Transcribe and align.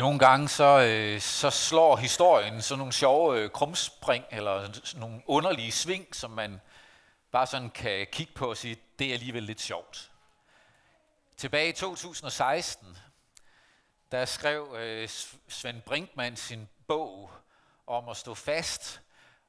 Nogle 0.00 0.18
gange 0.18 0.48
så, 0.48 0.80
øh, 0.80 1.20
så 1.20 1.50
slår 1.50 1.96
historien 1.96 2.62
sådan 2.62 2.78
nogle 2.78 2.92
sjove 2.92 3.38
øh, 3.38 3.50
krumspring, 3.50 4.24
eller 4.30 4.82
nogle 4.98 5.22
underlige 5.26 5.72
sving, 5.72 6.16
som 6.16 6.30
man 6.30 6.60
bare 7.32 7.46
sådan 7.46 7.70
kan 7.70 8.06
kigge 8.12 8.32
på 8.32 8.50
og 8.50 8.56
sige, 8.56 8.76
det 8.98 9.06
er 9.06 9.12
alligevel 9.12 9.42
lidt 9.42 9.60
sjovt. 9.60 10.10
Tilbage 11.36 11.68
i 11.68 11.72
2016, 11.72 12.96
der 14.12 14.24
skrev 14.24 14.76
øh, 14.78 15.08
Svend 15.48 15.82
Brinkmann 15.82 16.36
sin 16.36 16.68
bog 16.88 17.30
om 17.86 18.08
at 18.08 18.16
stå 18.16 18.34
fast, 18.34 19.00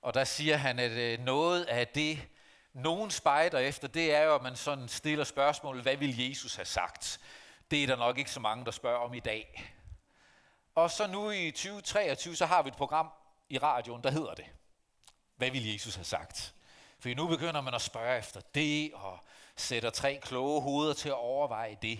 og 0.02 0.14
der 0.14 0.24
siger 0.24 0.57
han, 0.57 0.79
at 0.79 0.92
øh, 0.92 1.20
noget 1.20 1.64
af 1.64 1.88
det, 1.88 2.28
nogen 2.74 3.11
spejder 3.11 3.60
efter, 3.60 3.88
det 3.88 4.15
er 4.15 4.24
jo, 4.24 4.36
at 4.36 4.42
man 4.42 4.56
sådan 4.56 4.88
stiller 4.88 5.24
spørgsmålet, 5.24 5.83
hvad 5.83 5.97
vil 5.97 6.29
Jesus 6.29 6.56
have 6.56 6.65
sagt? 6.65 7.20
Det 7.71 7.83
er 7.83 7.88
der 7.88 7.96
nok 7.96 8.18
ikke 8.18 8.32
så 8.32 8.39
mange, 8.39 8.65
der 8.65 8.71
spørger 8.71 9.00
om 9.00 9.14
i 9.14 9.20
dag. 9.20 9.75
Og 10.75 10.92
så 10.92 11.07
nu 11.07 11.30
i 11.30 11.52
2023, 11.52 12.36
så 12.36 12.46
har 12.46 12.61
vi 12.61 12.68
et 12.68 12.75
program 12.75 13.12
i 13.50 13.57
radioen, 13.57 14.04
der 14.04 14.12
hedder 14.12 14.34
det. 14.34 14.46
Hvad 15.36 15.52
vil 15.52 15.71
Jesus 15.71 15.96
have 15.96 16.06
sagt? 16.06 16.54
For 17.00 17.16
nu 17.16 17.28
begynder 17.28 17.62
man 17.62 17.74
at 17.74 17.82
spørge 17.82 18.18
efter 18.18 18.42
det, 18.56 18.93
og 18.93 19.20
sætter 19.56 19.89
tre 19.89 20.20
kloge 20.21 20.62
hoveder 20.62 20.93
til 20.93 21.10
at 21.10 21.15
overveje 21.15 21.78
det. 21.82 22.00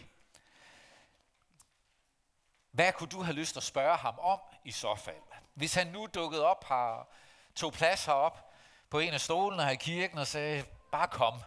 Hvad 2.72 2.94
kunne 2.94 3.10
du 3.10 3.24
have 3.24 3.36
lyst 3.36 3.54
til 3.54 3.60
at 3.60 3.64
spørge 3.64 3.98
ham 3.98 4.20
om 4.20 4.40
i 4.66 4.72
så 4.72 4.96
fald? 4.96 5.16
Hvis 5.54 5.74
han 5.74 5.88
nu 5.88 6.08
dukkede 6.14 6.46
op 6.46 6.66
her, 6.70 7.08
tog 7.56 7.74
plads 7.74 8.06
herop 8.06 8.52
på 8.90 9.00
en 9.00 9.14
af 9.14 9.22
stolene 9.22 9.64
her 9.64 9.72
i 9.72 9.76
kirken 9.76 10.18
og 10.18 10.28
sagde, 10.28 10.66
bare 10.92 11.08
kom. 11.08 11.42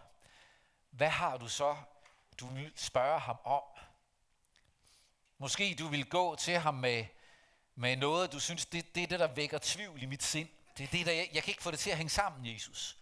Hvad 0.91 1.09
har 1.09 1.37
du 1.37 1.49
så, 1.49 1.77
du 2.41 2.47
vil 2.47 2.73
spørge 2.77 3.21
ham 3.21 3.37
om? 3.45 3.63
Måske 5.39 5.77
du 5.79 5.87
vil 5.87 6.09
gå 6.09 6.37
til 6.37 6.59
ham 6.59 6.75
med, 6.75 7.07
med 7.75 7.97
noget, 7.97 8.33
du 8.33 8.41
synes, 8.41 8.67
det, 8.67 8.95
det 8.95 9.03
er 9.03 9.07
det, 9.07 9.21
der 9.21 9.27
vækker 9.27 9.59
tvivl 9.63 10.03
i 10.03 10.07
mit 10.07 10.23
sind. 10.23 10.49
Det 10.79 10.85
er 10.85 10.89
det, 10.89 11.07
der, 11.07 11.13
jeg, 11.13 11.29
jeg 11.35 11.43
kan 11.43 11.51
ikke 11.51 11.63
få 11.63 11.71
det 11.71 11.79
til 11.79 11.91
at 11.91 11.97
hænge 11.97 12.11
sammen, 12.11 12.55
Jesus. 12.55 12.97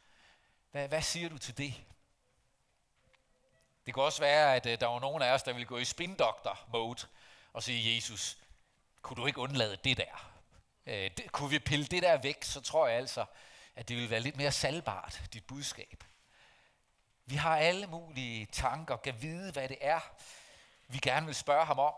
Hvad, 0.70 0.88
hvad 0.88 1.02
siger 1.02 1.28
du 1.28 1.38
til 1.38 1.58
det? 1.58 1.74
Det 3.86 3.94
kan 3.94 4.02
også 4.02 4.20
være, 4.20 4.56
at 4.56 4.66
uh, 4.66 4.72
der 4.72 4.86
var 4.86 5.00
nogen 5.00 5.22
af 5.22 5.32
os, 5.32 5.42
der 5.42 5.52
ville 5.52 5.66
gå 5.66 5.78
i 5.78 5.84
spindoktor-mode 5.84 7.06
og 7.52 7.62
sige, 7.62 7.94
Jesus, 7.94 8.38
kunne 9.02 9.16
du 9.16 9.26
ikke 9.26 9.38
undlade 9.38 9.76
det 9.76 9.96
der? 9.96 10.32
Øh, 10.86 11.10
det, 11.16 11.32
kunne 11.32 11.50
vi 11.50 11.58
pille 11.58 11.86
det 11.86 12.02
der 12.02 12.16
væk, 12.16 12.44
så 12.44 12.60
tror 12.60 12.86
jeg 12.86 12.96
altså, 12.96 13.24
at 13.76 13.88
det 13.88 13.96
ville 13.96 14.10
være 14.10 14.20
lidt 14.20 14.36
mere 14.36 14.52
salgbart, 14.52 15.22
dit 15.32 15.46
budskab. 15.46 16.04
Vi 17.26 17.34
har 17.34 17.56
alle 17.56 17.86
mulige 17.86 18.46
tanker, 18.46 18.96
kan 18.96 19.22
vide, 19.22 19.52
hvad 19.52 19.68
det 19.68 19.78
er, 19.80 20.00
vi 20.88 20.98
gerne 20.98 21.26
vil 21.26 21.34
spørge 21.34 21.64
ham 21.64 21.78
om. 21.78 21.94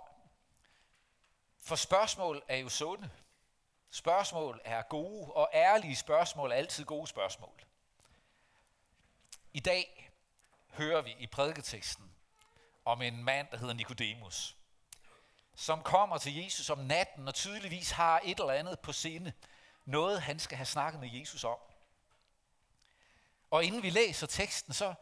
For 1.64 1.76
spørgsmål 1.76 2.42
er 2.48 2.56
jo 2.56 2.68
sunde. 2.68 3.10
Spørgsmål 3.90 4.60
er 4.64 4.82
gode, 4.82 5.32
og 5.32 5.50
ærlige 5.54 5.96
spørgsmål 5.96 6.52
er 6.52 6.56
altid 6.56 6.84
gode 6.84 7.06
spørgsmål. 7.06 7.64
I 9.52 9.60
dag 9.60 10.10
hører 10.68 11.02
vi 11.02 11.16
i 11.18 11.26
prædiketeksten 11.26 12.10
om 12.84 13.02
en 13.02 13.24
mand, 13.24 13.48
der 13.50 13.56
hedder 13.56 13.74
Nikodemus, 13.74 14.56
som 15.54 15.82
kommer 15.82 16.18
til 16.18 16.36
Jesus 16.36 16.70
om 16.70 16.78
natten 16.78 17.28
og 17.28 17.34
tydeligvis 17.34 17.90
har 17.90 18.20
et 18.24 18.40
eller 18.40 18.52
andet 18.52 18.80
på 18.80 18.92
sinde. 18.92 19.32
Noget, 19.84 20.22
han 20.22 20.38
skal 20.38 20.56
have 20.56 20.66
snakket 20.66 21.00
med 21.00 21.10
Jesus 21.12 21.44
om. 21.44 21.58
Og 23.50 23.64
inden 23.64 23.82
vi 23.82 23.90
læser 23.90 24.26
teksten, 24.26 24.72
så, 24.72 24.94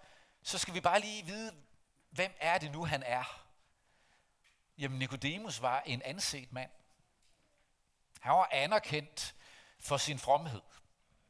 så 0.42 0.58
skal 0.58 0.74
vi 0.74 0.80
bare 0.80 1.00
lige 1.00 1.27
vide, 1.27 1.55
hvem 2.10 2.34
er 2.40 2.58
det 2.58 2.72
nu, 2.72 2.84
han 2.84 3.02
er. 3.02 3.41
Jamen, 4.83 4.98
Nikodemus 4.98 5.62
var 5.62 5.83
en 5.86 6.02
anset 6.02 6.52
mand. 6.52 6.70
Han 8.20 8.33
var 8.33 8.48
anerkendt 8.52 9.34
for 9.80 9.96
sin 9.96 10.18
fromhed. 10.18 10.61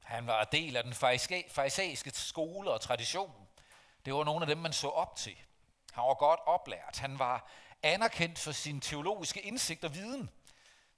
Han 0.03 0.27
var 0.27 0.45
del 0.45 0.77
af 0.77 0.85
den 0.85 0.95
farisæiske 0.95 2.11
skole 2.11 2.71
og 2.71 2.81
tradition. 2.81 3.49
Det 4.05 4.15
var 4.15 4.25
nogle 4.25 4.43
af 4.43 4.47
dem, 4.47 4.59
man 4.59 4.73
så 4.73 4.89
op 4.89 5.17
til. 5.17 5.37
Han 5.93 6.05
var 6.05 6.15
godt 6.15 6.41
oplært. 6.47 6.99
Han 6.99 7.19
var 7.19 7.51
anerkendt 7.83 8.39
for 8.39 8.53
sin 8.53 8.81
teologiske 8.81 9.41
indsigt 9.41 9.85
og 9.85 9.95
viden. 9.95 10.31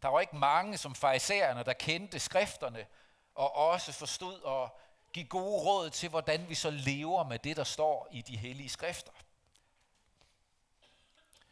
Der 0.03 0.09
var 0.09 0.21
ikke 0.21 0.37
mange 0.37 0.79
som 0.79 0.95
farisæerne, 0.95 1.65
der 1.65 1.73
kendte 1.73 2.19
skrifterne 2.19 2.87
og 3.35 3.57
også 3.57 3.93
forstod 3.93 4.41
og 4.41 4.81
give 5.13 5.27
gode 5.27 5.63
råd 5.63 5.91
til, 5.91 6.09
hvordan 6.09 6.49
vi 6.49 6.55
så 6.55 6.71
lever 6.71 7.25
med 7.25 7.39
det, 7.39 7.57
der 7.57 7.65
står 7.65 8.09
i 8.13 8.23
de 8.23 8.37
hellige 8.37 8.69
skrifter. 8.69 9.13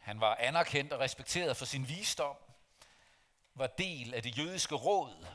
Han 0.03 0.19
var 0.19 0.35
anerkendt 0.35 0.93
og 0.93 0.99
respekteret 0.99 1.57
for 1.57 1.65
sin 1.65 1.89
visdom, 1.89 2.35
var 3.55 3.67
del 3.67 4.13
af 4.13 4.23
det 4.23 4.37
jødiske 4.37 4.75
råd, 4.75 5.25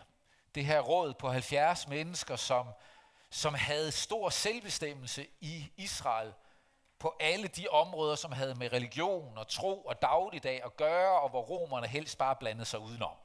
det 0.54 0.66
her 0.66 0.80
råd 0.80 1.14
på 1.14 1.28
70 1.28 1.88
mennesker, 1.88 2.36
som, 2.36 2.66
som 3.30 3.54
havde 3.54 3.92
stor 3.92 4.30
selvbestemmelse 4.30 5.26
i 5.40 5.72
Israel 5.76 6.32
på 6.98 7.16
alle 7.20 7.48
de 7.48 7.68
områder, 7.68 8.14
som 8.14 8.32
havde 8.32 8.54
med 8.54 8.72
religion 8.72 9.38
og 9.38 9.48
tro 9.48 9.82
og 9.82 10.02
dagligdag 10.02 10.64
at 10.64 10.76
gøre, 10.76 11.20
og 11.20 11.30
hvor 11.30 11.42
romerne 11.42 11.86
helst 11.86 12.18
bare 12.18 12.36
blandede 12.36 12.66
sig 12.66 12.80
udenom. 12.80 13.16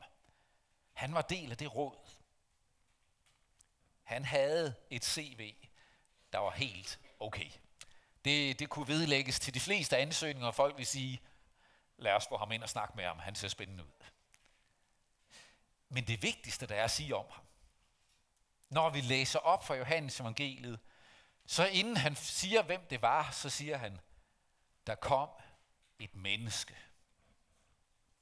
Han 0.93 1.13
var 1.13 1.21
del 1.21 1.51
af 1.51 1.57
det 1.57 1.75
råd. 1.75 2.09
Han 4.03 4.25
havde 4.25 4.75
et 4.89 5.05
CV, 5.05 5.55
der 6.33 6.39
var 6.39 6.51
helt 6.51 6.99
okay. 7.19 7.49
Det, 8.25 8.59
det 8.59 8.69
kunne 8.69 8.87
vedlægges 8.87 9.39
til 9.39 9.53
de 9.53 9.59
fleste 9.59 9.97
ansøgninger, 9.97 10.47
og 10.47 10.55
folk 10.55 10.77
vil 10.77 10.85
sige, 10.85 11.21
lad 11.97 12.13
os 12.13 12.27
få 12.27 12.37
ham 12.37 12.51
ind 12.51 12.63
og 12.63 12.69
snakke 12.69 12.95
med 12.95 13.05
ham, 13.05 13.19
han 13.19 13.35
ser 13.35 13.47
spændende 13.47 13.83
ud. 13.83 14.05
Men 15.89 16.07
det 16.07 16.21
vigtigste, 16.21 16.67
der 16.67 16.75
er 16.75 16.83
at 16.83 16.91
sige 16.91 17.15
om 17.15 17.25
ham, 17.31 17.45
når 18.69 18.89
vi 18.89 19.01
læser 19.01 19.39
op 19.39 19.65
fra 19.65 19.75
Johannes 19.75 20.19
evangeliet, 20.19 20.79
så 21.45 21.65
inden 21.65 21.97
han 21.97 22.15
siger, 22.15 22.63
hvem 22.63 22.87
det 22.89 23.01
var, 23.01 23.31
så 23.31 23.49
siger 23.49 23.77
han, 23.77 23.99
der 24.87 24.95
kom 24.95 25.29
et 25.99 26.15
menneske. 26.15 26.77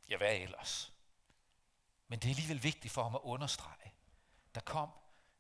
Ja, 0.09 0.17
hvad 0.17 0.35
ellers? 0.35 0.93
Men 2.07 2.19
det 2.19 2.25
er 2.25 2.29
alligevel 2.29 2.63
vigtigt 2.63 2.93
for 2.93 3.03
ham 3.03 3.15
at 3.15 3.21
understrege. 3.23 3.93
Der 4.55 4.61
kom 4.61 4.89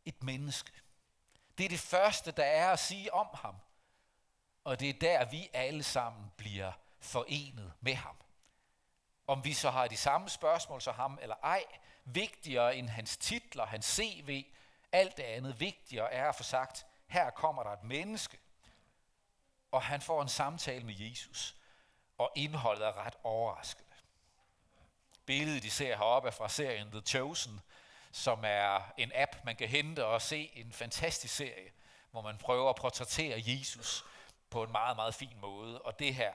et 0.05 0.23
menneske. 0.23 0.71
Det 1.57 1.65
er 1.65 1.69
det 1.69 1.79
første, 1.79 2.31
der 2.31 2.43
er 2.43 2.71
at 2.71 2.79
sige 2.79 3.13
om 3.13 3.27
ham. 3.33 3.55
Og 4.63 4.79
det 4.79 4.89
er 4.89 4.99
der, 4.99 5.25
vi 5.25 5.49
alle 5.53 5.83
sammen 5.83 6.31
bliver 6.37 6.71
forenet 7.01 7.73
med 7.81 7.95
ham. 7.95 8.15
Om 9.27 9.45
vi 9.45 9.53
så 9.53 9.69
har 9.69 9.87
de 9.87 9.97
samme 9.97 10.29
spørgsmål 10.29 10.81
som 10.81 10.95
ham 10.95 11.19
eller 11.21 11.35
ej, 11.43 11.63
vigtigere 12.05 12.75
end 12.75 12.89
hans 12.89 13.17
titler, 13.17 13.65
hans 13.65 13.85
CV, 13.85 14.45
alt 14.91 15.17
det 15.17 15.23
andet 15.23 15.59
vigtigere 15.59 16.13
er 16.13 16.29
at 16.29 16.35
få 16.35 16.43
sagt, 16.43 16.85
her 17.07 17.29
kommer 17.29 17.63
der 17.63 17.71
et 17.71 17.83
menneske, 17.83 18.39
og 19.71 19.81
han 19.81 20.01
får 20.01 20.21
en 20.21 20.29
samtale 20.29 20.85
med 20.85 20.95
Jesus, 20.97 21.55
og 22.17 22.31
indholdet 22.35 22.87
er 22.87 23.05
ret 23.05 23.15
overraskende. 23.23 23.91
Billedet, 25.25 25.63
I 25.63 25.69
ser 25.69 25.97
heroppe, 25.97 26.27
er 26.27 26.31
fra 26.31 26.49
serien 26.49 26.91
The 26.91 27.01
Chosen, 27.01 27.61
som 28.11 28.43
er 28.43 28.93
en 28.97 29.11
app, 29.15 29.35
man 29.45 29.55
kan 29.55 29.67
hente 29.67 30.05
og 30.05 30.21
se 30.21 30.51
en 30.53 30.71
fantastisk 30.71 31.35
serie, 31.35 31.71
hvor 32.11 32.21
man 32.21 32.37
prøver 32.37 32.69
at 32.69 32.75
portrættere 32.75 33.43
Jesus 33.45 34.05
på 34.49 34.63
en 34.63 34.71
meget, 34.71 34.95
meget 34.95 35.15
fin 35.15 35.37
måde. 35.41 35.81
Og 35.81 35.99
det 35.99 36.15
her 36.15 36.33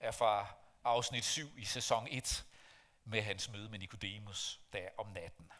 er 0.00 0.10
fra 0.10 0.46
afsnit 0.84 1.24
7 1.24 1.58
i 1.58 1.64
sæson 1.64 2.08
1 2.10 2.44
med 3.04 3.22
hans 3.22 3.48
møde 3.48 3.68
med 3.68 3.78
Nikodemus 3.78 4.60
der 4.72 4.88
om 4.98 5.06
natten. 5.06 5.52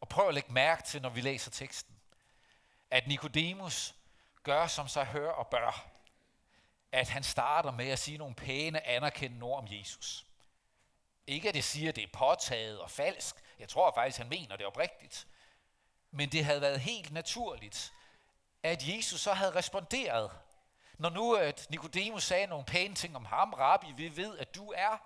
Og 0.00 0.08
prøv 0.08 0.28
at 0.28 0.34
lægge 0.34 0.52
mærke 0.52 0.82
til, 0.82 1.02
når 1.02 1.08
vi 1.08 1.20
læser 1.20 1.50
teksten, 1.50 1.96
at 2.90 3.06
Nikodemus 3.06 3.94
gør, 4.42 4.66
som 4.66 4.88
sig 4.88 5.06
hører 5.06 5.32
og 5.32 5.46
bør. 5.46 5.86
At 6.92 7.08
han 7.08 7.22
starter 7.22 7.70
med 7.70 7.88
at 7.88 7.98
sige 7.98 8.18
nogle 8.18 8.34
pæne, 8.34 8.86
anerkendende 8.86 9.44
ord 9.44 9.62
om 9.62 9.68
Jesus. 9.70 10.26
Ikke 11.26 11.48
at 11.48 11.54
det 11.54 11.64
siger, 11.64 11.88
at 11.88 11.96
det 11.96 12.04
er 12.04 12.18
påtaget 12.18 12.80
og 12.80 12.90
falsk. 12.90 13.36
Jeg 13.58 13.68
tror 13.68 13.94
faktisk, 13.94 14.18
han 14.18 14.28
mener 14.28 14.56
det 14.56 14.66
oprigtigt. 14.66 15.26
Men 16.10 16.32
det 16.32 16.44
havde 16.44 16.60
været 16.60 16.80
helt 16.80 17.12
naturligt, 17.12 17.92
at 18.62 18.88
Jesus 18.88 19.20
så 19.20 19.32
havde 19.32 19.54
responderet. 19.54 20.30
Når 20.98 21.10
nu 21.10 21.34
at 21.34 21.66
Nikodemus 21.70 22.24
sagde 22.24 22.46
nogle 22.46 22.64
pæne 22.64 22.94
ting 22.94 23.16
om 23.16 23.24
ham, 23.24 23.52
Rabbi, 23.52 23.92
vi 23.96 24.16
ved, 24.16 24.38
at 24.38 24.54
du 24.54 24.72
er, 24.76 24.98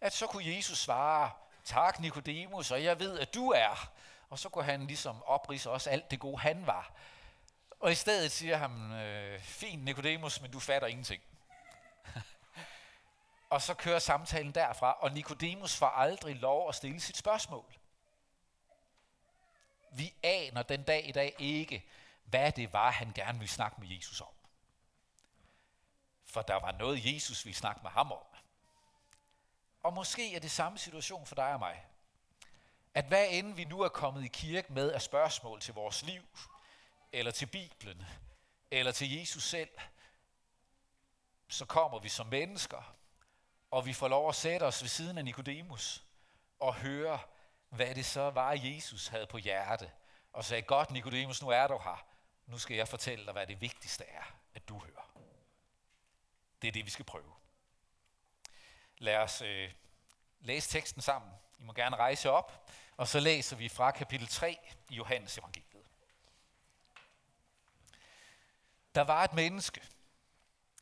at 0.00 0.12
så 0.12 0.26
kunne 0.26 0.56
Jesus 0.56 0.78
svare, 0.78 1.30
tak 1.64 2.00
Nikodemus, 2.00 2.70
og 2.70 2.84
jeg 2.84 3.00
ved, 3.00 3.18
at 3.18 3.34
du 3.34 3.50
er. 3.50 3.90
Og 4.30 4.38
så 4.38 4.48
kunne 4.48 4.64
han 4.64 4.86
ligesom 4.86 5.22
oprise 5.22 5.70
også 5.70 5.90
alt 5.90 6.10
det 6.10 6.20
gode, 6.20 6.38
han 6.38 6.66
var. 6.66 6.92
Og 7.80 7.92
i 7.92 7.94
stedet 7.94 8.32
siger 8.32 8.56
han, 8.56 8.92
øh, 8.92 9.40
fint 9.40 9.84
Nikodemus, 9.84 10.40
men 10.40 10.50
du 10.50 10.60
fatter 10.60 10.88
ingenting. 10.88 11.22
og 13.50 13.62
så 13.62 13.74
kører 13.74 13.98
samtalen 13.98 14.52
derfra, 14.52 14.92
og 14.92 15.12
Nikodemus 15.12 15.76
får 15.76 15.86
aldrig 15.86 16.36
lov 16.36 16.68
at 16.68 16.74
stille 16.74 17.00
sit 17.00 17.16
spørgsmål. 17.16 17.74
Vi 19.92 20.14
aner 20.22 20.62
den 20.62 20.82
dag 20.82 21.08
i 21.08 21.12
dag 21.12 21.34
ikke, 21.38 21.84
hvad 22.24 22.52
det 22.52 22.72
var, 22.72 22.90
han 22.90 23.12
gerne 23.12 23.38
ville 23.38 23.52
snakke 23.52 23.80
med 23.80 23.88
Jesus 23.88 24.20
om. 24.20 24.35
For 26.36 26.42
der 26.42 26.54
var 26.54 26.72
noget, 26.72 27.14
Jesus 27.14 27.44
ville 27.44 27.56
snakke 27.56 27.80
med 27.82 27.90
ham 27.90 28.12
om. 28.12 28.24
Og 29.82 29.92
måske 29.92 30.34
er 30.34 30.40
det 30.40 30.50
samme 30.50 30.78
situation 30.78 31.26
for 31.26 31.34
dig 31.34 31.52
og 31.52 31.58
mig. 31.58 31.86
At 32.94 33.04
hvad 33.04 33.26
end 33.30 33.54
vi 33.54 33.64
nu 33.64 33.80
er 33.80 33.88
kommet 33.88 34.24
i 34.24 34.28
kirke 34.28 34.72
med 34.72 34.92
af 34.92 35.02
spørgsmål 35.02 35.60
til 35.60 35.74
vores 35.74 36.02
liv, 36.02 36.22
eller 37.12 37.32
til 37.32 37.46
Bibelen, 37.46 38.02
eller 38.70 38.92
til 38.92 39.18
Jesus 39.18 39.42
selv, 39.42 39.68
så 41.48 41.64
kommer 41.64 41.98
vi 41.98 42.08
som 42.08 42.26
mennesker, 42.26 42.94
og 43.70 43.86
vi 43.86 43.92
får 43.92 44.08
lov 44.08 44.28
at 44.28 44.34
sætte 44.34 44.64
os 44.64 44.82
ved 44.82 44.88
siden 44.88 45.18
af 45.18 45.24
Nikodemus 45.24 46.04
og 46.60 46.74
høre, 46.74 47.18
hvad 47.68 47.94
det 47.94 48.06
så 48.06 48.30
var, 48.30 48.52
Jesus 48.52 49.06
havde 49.06 49.26
på 49.26 49.38
hjerte. 49.38 49.90
Og 50.32 50.44
sagde, 50.44 50.62
godt 50.62 50.90
Nikodemus, 50.90 51.42
nu 51.42 51.48
er 51.48 51.66
du 51.66 51.78
her. 51.84 52.06
Nu 52.46 52.58
skal 52.58 52.76
jeg 52.76 52.88
fortælle 52.88 53.24
dig, 53.24 53.32
hvad 53.32 53.46
det 53.46 53.60
vigtigste 53.60 54.04
er, 54.04 54.24
at 54.54 54.68
du 54.68 54.78
hører. 54.78 55.15
Det 56.62 56.68
er 56.68 56.72
det, 56.72 56.84
vi 56.84 56.90
skal 56.90 57.04
prøve. 57.04 57.32
Lad 58.98 59.16
os 59.16 59.42
øh, 59.42 59.72
læse 60.40 60.70
teksten 60.70 61.02
sammen. 61.02 61.32
I 61.58 61.62
må 61.62 61.72
gerne 61.72 61.96
rejse 61.96 62.30
op, 62.30 62.70
og 62.96 63.08
så 63.08 63.20
læser 63.20 63.56
vi 63.56 63.68
fra 63.68 63.90
kapitel 63.90 64.28
3 64.28 64.58
i 64.90 64.94
Johannes 64.94 65.38
evangeliet. 65.38 65.90
Der 68.94 69.02
var 69.02 69.24
et 69.24 69.32
menneske, 69.32 69.82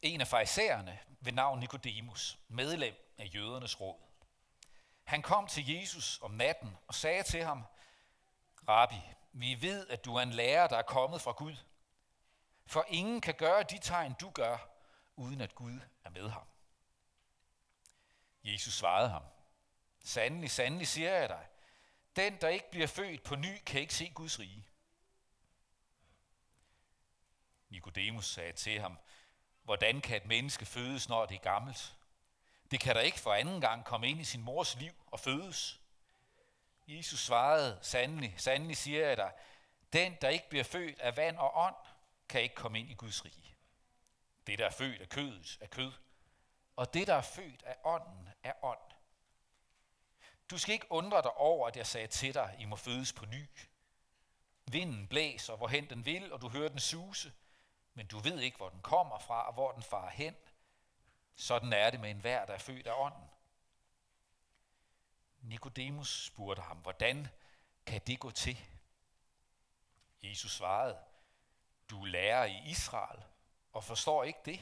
en 0.03 0.21
af 0.21 0.29
farisæerne 0.29 0.99
ved 1.21 1.33
navn 1.33 1.61
Nikodemus, 1.61 2.39
medlem 2.49 2.95
af 3.19 3.31
jødernes 3.35 3.81
råd. 3.81 3.99
Han 5.05 5.23
kom 5.23 5.47
til 5.47 5.69
Jesus 5.69 6.19
om 6.23 6.31
natten 6.31 6.77
og 6.87 6.95
sagde 6.95 7.23
til 7.23 7.45
ham, 7.45 7.65
Rabbi, 8.69 9.01
vi 9.33 9.63
ved, 9.63 9.87
at 9.89 10.05
du 10.05 10.15
er 10.15 10.23
en 10.23 10.31
lærer, 10.31 10.67
der 10.67 10.77
er 10.77 10.83
kommet 10.83 11.21
fra 11.21 11.33
Gud. 11.33 11.57
For 12.67 12.85
ingen 12.89 13.21
kan 13.21 13.35
gøre 13.35 13.63
de 13.63 13.79
tegn, 13.79 14.15
du 14.21 14.31
gør, 14.31 14.74
uden 15.17 15.41
at 15.41 15.55
Gud 15.55 15.81
er 16.05 16.11
med 16.11 16.29
ham. 16.29 16.47
Jesus 18.45 18.75
svarede 18.75 19.09
ham, 19.09 19.23
Sandelig, 20.05 20.51
sandelig 20.51 20.89
siger 20.89 21.15
jeg 21.15 21.29
dig, 21.29 21.47
den, 22.17 22.41
der 22.41 22.49
ikke 22.49 22.71
bliver 22.71 22.87
født 22.87 23.23
på 23.23 23.37
ny, 23.37 23.59
kan 23.67 23.81
ikke 23.81 23.95
se 23.95 24.11
Guds 24.15 24.39
rige. 24.39 24.67
Nikodemus 27.69 28.27
sagde 28.27 28.53
til 28.53 28.81
ham, 28.81 28.99
hvordan 29.63 30.01
kan 30.01 30.17
et 30.17 30.27
menneske 30.27 30.67
fødes, 30.67 31.09
når 31.09 31.27
det 31.27 31.35
er 31.35 31.41
gammelt? 31.41 31.97
Det 32.71 32.81
kan 32.81 32.95
da 32.95 33.01
ikke 33.01 33.21
for 33.21 33.35
anden 33.35 33.61
gang 33.61 33.85
komme 33.85 34.09
ind 34.09 34.21
i 34.21 34.25
sin 34.25 34.43
mors 34.43 34.77
liv 34.77 34.93
og 35.07 35.21
fødes. 35.21 35.81
Jesus 36.87 37.21
svarede, 37.21 37.79
sandelig, 37.83 38.35
sandelig 38.37 38.77
siger 38.77 39.07
jeg 39.07 39.17
dig, 39.17 39.33
den, 39.93 40.17
der 40.21 40.29
ikke 40.29 40.49
bliver 40.49 40.65
født 40.65 40.99
af 40.99 41.17
vand 41.17 41.37
og 41.37 41.53
ånd, 41.55 41.77
kan 42.29 42.43
ikke 42.43 42.55
komme 42.55 42.81
ind 42.81 42.91
i 42.91 42.95
Guds 42.95 43.25
rige. 43.25 43.54
Det, 44.47 44.59
der 44.59 44.67
er 44.67 44.71
født 44.71 45.01
af 45.01 45.09
kødet, 45.09 45.59
er 45.61 45.67
kød, 45.67 45.93
og 46.77 46.95
det, 46.95 47.07
der 47.07 47.15
er 47.15 47.23
født 47.23 47.63
af 47.63 47.77
ånden, 47.85 48.29
er 48.43 48.53
ånd. 48.63 48.79
Du 50.51 50.59
skal 50.59 50.73
ikke 50.73 50.93
undre 50.93 51.23
dig 51.23 51.37
over, 51.37 51.69
at 51.69 51.77
jeg 51.77 51.87
sagde 51.87 52.07
til 52.07 52.35
dig, 52.35 52.57
I 52.59 52.65
må 52.65 52.77
fødes 52.77 53.13
på 53.13 53.27
ny. 53.27 53.49
Vinden 54.67 55.09
blæser, 55.09 55.57
hvorhen 55.57 55.91
den 55.91 56.05
vil, 56.05 56.33
og 56.33 56.41
du 56.41 56.49
hører 56.49 56.69
den 56.69 56.79
suse, 56.79 57.33
men 57.95 58.07
du 58.07 58.19
ved 58.19 58.41
ikke, 58.41 58.57
hvor 58.57 58.69
den 58.69 58.83
kommer 58.83 59.19
fra, 59.19 59.47
og 59.47 59.53
hvor 59.53 59.73
den 59.73 59.83
farer 59.83 60.11
hen. 60.11 60.37
Sådan 61.35 61.73
er 61.73 61.91
det 61.91 62.01
med 62.01 62.11
enhver, 62.11 62.47
der 62.47 62.55
er 62.55 62.59
født 62.59 62.87
af 62.87 62.95
ånden. 62.97 63.31
Nikodemus 65.41 66.27
spurgte 66.27 66.63
ham, 66.63 66.77
hvordan 66.77 67.29
kan 67.87 68.01
det 68.07 68.21
gå 68.21 68.31
til? 68.31 68.59
Jesus 70.23 70.53
svarede, 70.53 70.99
du 71.91 72.05
lærer 72.05 72.45
i 72.45 72.63
Israel 72.67 73.25
og 73.75 73.85
forstår 73.85 74.25
ikke 74.25 74.39
det. 74.45 74.61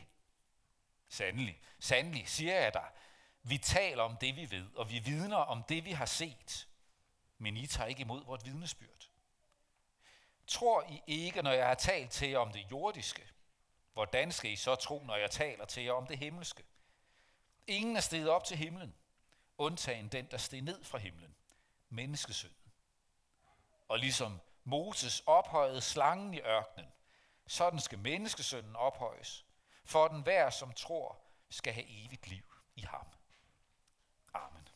Sandelig, 1.08 1.60
sandelig, 1.80 2.28
siger 2.28 2.60
jeg 2.60 2.74
dig, 2.74 2.90
vi 3.42 3.58
taler 3.58 4.02
om 4.02 4.16
det, 4.16 4.36
vi 4.36 4.50
ved, 4.50 4.74
og 4.74 4.90
vi 4.90 4.98
vidner 4.98 5.36
om 5.36 5.62
det, 5.62 5.84
vi 5.84 5.92
har 5.92 6.06
set, 6.06 6.68
men 7.38 7.56
I 7.56 7.66
tager 7.66 7.88
ikke 7.88 8.00
imod 8.00 8.24
vort 8.24 8.44
vidnesbyrd. 8.44 9.08
Tror 10.46 10.82
I 10.82 11.02
ikke, 11.06 11.42
når 11.42 11.52
jeg 11.52 11.66
har 11.66 11.74
talt 11.74 12.10
til 12.10 12.28
jer 12.28 12.38
om 12.38 12.52
det 12.52 12.70
jordiske? 12.70 13.28
Hvordan 13.92 14.32
skal 14.32 14.50
I 14.50 14.56
så 14.56 14.74
tro, 14.74 15.02
når 15.04 15.16
jeg 15.16 15.30
taler 15.30 15.64
til 15.64 15.82
jer 15.82 15.92
om 15.92 16.06
det 16.06 16.18
himmelske? 16.18 16.64
Ingen 17.66 17.96
er 17.96 18.00
steget 18.00 18.28
op 18.28 18.44
til 18.44 18.56
himlen, 18.56 18.94
undtagen 19.58 20.08
den, 20.08 20.26
der 20.30 20.36
steg 20.36 20.60
ned 20.60 20.84
fra 20.84 20.98
himlen, 20.98 21.34
menneskesynden. 21.88 22.72
Og 23.88 23.98
ligesom 23.98 24.40
Moses 24.64 25.22
ophøjede 25.26 25.80
slangen 25.80 26.34
i 26.34 26.40
ørkenen, 26.40 26.92
sådan 27.52 27.80
skal 27.80 27.98
menneskesønnen 27.98 28.76
ophøjes, 28.76 29.44
for 29.84 30.08
den 30.08 30.22
hver, 30.22 30.50
som 30.50 30.72
tror, 30.72 31.18
skal 31.50 31.72
have 31.72 32.04
evigt 32.04 32.28
liv 32.28 32.44
i 32.74 32.80
ham. 32.80 33.06
Amen. 34.34 34.68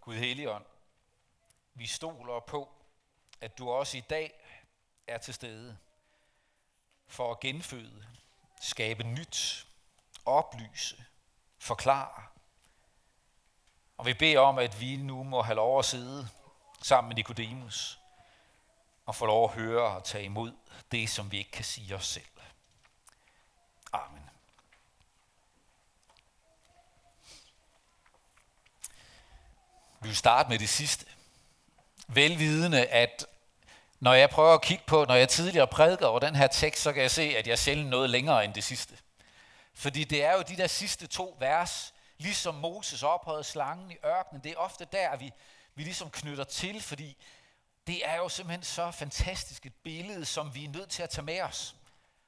Gud 0.00 0.14
Helligånd, 0.14 0.66
vi 1.74 1.86
stoler 1.86 2.40
på, 2.40 2.74
at 3.40 3.58
du 3.58 3.70
også 3.70 3.96
i 3.96 4.04
dag 4.10 4.44
er 5.06 5.18
til 5.18 5.34
stede 5.34 5.78
for 7.06 7.30
at 7.30 7.40
genføde, 7.40 8.06
skabe 8.60 9.02
nyt, 9.02 9.66
oplyse, 10.24 11.04
forklare. 11.60 12.22
Og 13.98 14.06
vi 14.06 14.14
beder 14.14 14.40
om, 14.40 14.58
at 14.58 14.80
vi 14.80 14.96
nu 14.96 15.22
må 15.22 15.42
have 15.42 15.56
lov 15.56 15.78
at 15.78 15.84
sidde 15.84 16.28
sammen 16.82 17.08
med 17.08 17.16
Nikodemus 17.16 18.00
og 19.06 19.14
få 19.14 19.26
lov 19.26 19.44
at 19.44 19.50
høre 19.50 19.96
og 19.96 20.04
tage 20.04 20.24
imod 20.24 20.52
det, 20.92 21.10
som 21.10 21.32
vi 21.32 21.38
ikke 21.38 21.50
kan 21.50 21.64
sige 21.64 21.96
os 21.96 22.06
selv. 22.06 22.24
Amen. 23.92 24.30
Vi 30.00 30.08
vil 30.08 30.16
starte 30.16 30.48
med 30.48 30.58
det 30.58 30.68
sidste. 30.68 31.06
Velvidende, 32.08 32.86
at 32.86 33.26
når 34.00 34.14
jeg 34.14 34.30
prøver 34.30 34.54
at 34.54 34.62
kigge 34.62 34.84
på, 34.86 35.04
når 35.04 35.14
jeg 35.14 35.28
tidligere 35.28 35.66
prædiker 35.66 36.06
over 36.06 36.18
den 36.18 36.36
her 36.36 36.46
tekst, 36.46 36.82
så 36.82 36.92
kan 36.92 37.02
jeg 37.02 37.10
se, 37.10 37.22
at 37.22 37.46
jeg 37.46 37.58
sjældent 37.58 37.90
noget 37.90 38.10
længere 38.10 38.44
end 38.44 38.54
det 38.54 38.64
sidste. 38.64 38.98
Fordi 39.80 40.04
det 40.04 40.24
er 40.24 40.32
jo 40.32 40.42
de 40.42 40.56
der 40.56 40.66
sidste 40.66 41.06
to 41.06 41.36
vers, 41.38 41.94
ligesom 42.18 42.54
Moses 42.54 43.02
ophøjede 43.02 43.44
slangen 43.44 43.90
i 43.90 43.96
ørkenen, 44.04 44.44
det 44.44 44.52
er 44.52 44.56
ofte 44.56 44.84
der, 44.84 45.16
vi, 45.16 45.32
vi 45.74 45.82
ligesom 45.82 46.10
knytter 46.10 46.44
til, 46.44 46.82
fordi 46.82 47.16
det 47.86 48.06
er 48.08 48.16
jo 48.16 48.28
simpelthen 48.28 48.62
så 48.62 48.90
fantastisk 48.90 49.66
et 49.66 49.74
billede, 49.74 50.24
som 50.24 50.54
vi 50.54 50.64
er 50.64 50.68
nødt 50.68 50.90
til 50.90 51.02
at 51.02 51.10
tage 51.10 51.24
med 51.24 51.40
os. 51.40 51.76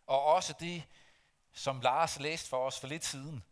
Og 0.06 0.24
også 0.24 0.54
det, 0.60 0.82
som 1.52 1.80
Lars 1.80 2.18
læste 2.18 2.48
for 2.48 2.66
os 2.66 2.80
for 2.80 2.86
lidt 2.86 3.04
siden, 3.04 3.42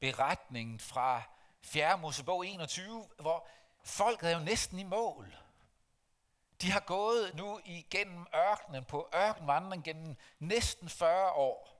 beretningen 0.00 0.80
fra 0.80 1.22
4. 1.62 1.98
Mosebog 1.98 2.46
21, 2.46 3.08
hvor 3.20 3.48
folket 3.84 4.30
er 4.30 4.38
jo 4.38 4.44
næsten 4.44 4.78
i 4.78 4.84
mål. 4.84 5.36
De 6.62 6.70
har 6.70 6.80
gået 6.80 7.34
nu 7.34 7.60
igennem 7.64 8.26
ørkenen 8.34 8.84
på 8.84 9.08
ørkenvandring 9.14 9.84
gennem 9.84 10.16
næsten 10.38 10.88
40 10.88 11.30
år. 11.32 11.75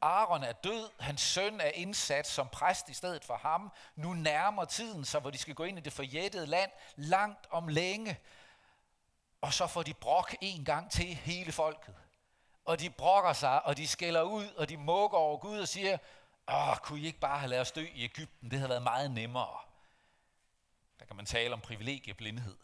Aaron 0.00 0.42
er 0.42 0.52
død, 0.52 0.90
hans 1.00 1.20
søn 1.20 1.60
er 1.60 1.70
indsat 1.70 2.26
som 2.26 2.48
præst 2.48 2.88
i 2.88 2.94
stedet 2.94 3.24
for 3.24 3.36
ham. 3.36 3.72
Nu 3.96 4.14
nærmer 4.14 4.64
tiden 4.64 5.04
sig, 5.04 5.20
hvor 5.20 5.30
de 5.30 5.38
skal 5.38 5.54
gå 5.54 5.64
ind 5.64 5.78
i 5.78 5.80
det 5.80 5.92
forjættede 5.92 6.46
land, 6.46 6.70
langt 6.96 7.46
om 7.50 7.68
længe. 7.68 8.18
Og 9.40 9.52
så 9.52 9.66
får 9.66 9.82
de 9.82 9.94
brok 9.94 10.36
en 10.40 10.64
gang 10.64 10.90
til 10.90 11.14
hele 11.14 11.52
folket. 11.52 11.94
Og 12.64 12.80
de 12.80 12.90
brokker 12.90 13.32
sig, 13.32 13.66
og 13.66 13.76
de 13.76 13.88
skælder 13.88 14.22
ud, 14.22 14.46
og 14.46 14.68
de 14.68 14.76
mukker 14.76 15.18
over 15.18 15.38
Gud 15.38 15.58
og 15.58 15.68
siger, 15.68 15.98
Åh, 16.48 16.76
kunne 16.76 17.00
I 17.00 17.06
ikke 17.06 17.20
bare 17.20 17.38
have 17.38 17.48
lavet 17.48 17.60
os 17.60 17.72
dø 17.72 17.86
i 17.92 18.04
Ægypten? 18.04 18.50
Det 18.50 18.58
havde 18.58 18.68
været 18.68 18.82
meget 18.82 19.10
nemmere. 19.10 19.58
Der 20.98 21.04
kan 21.04 21.16
man 21.16 21.26
tale 21.26 21.54
om 21.54 21.60
privilegieblindhed. 21.60 22.56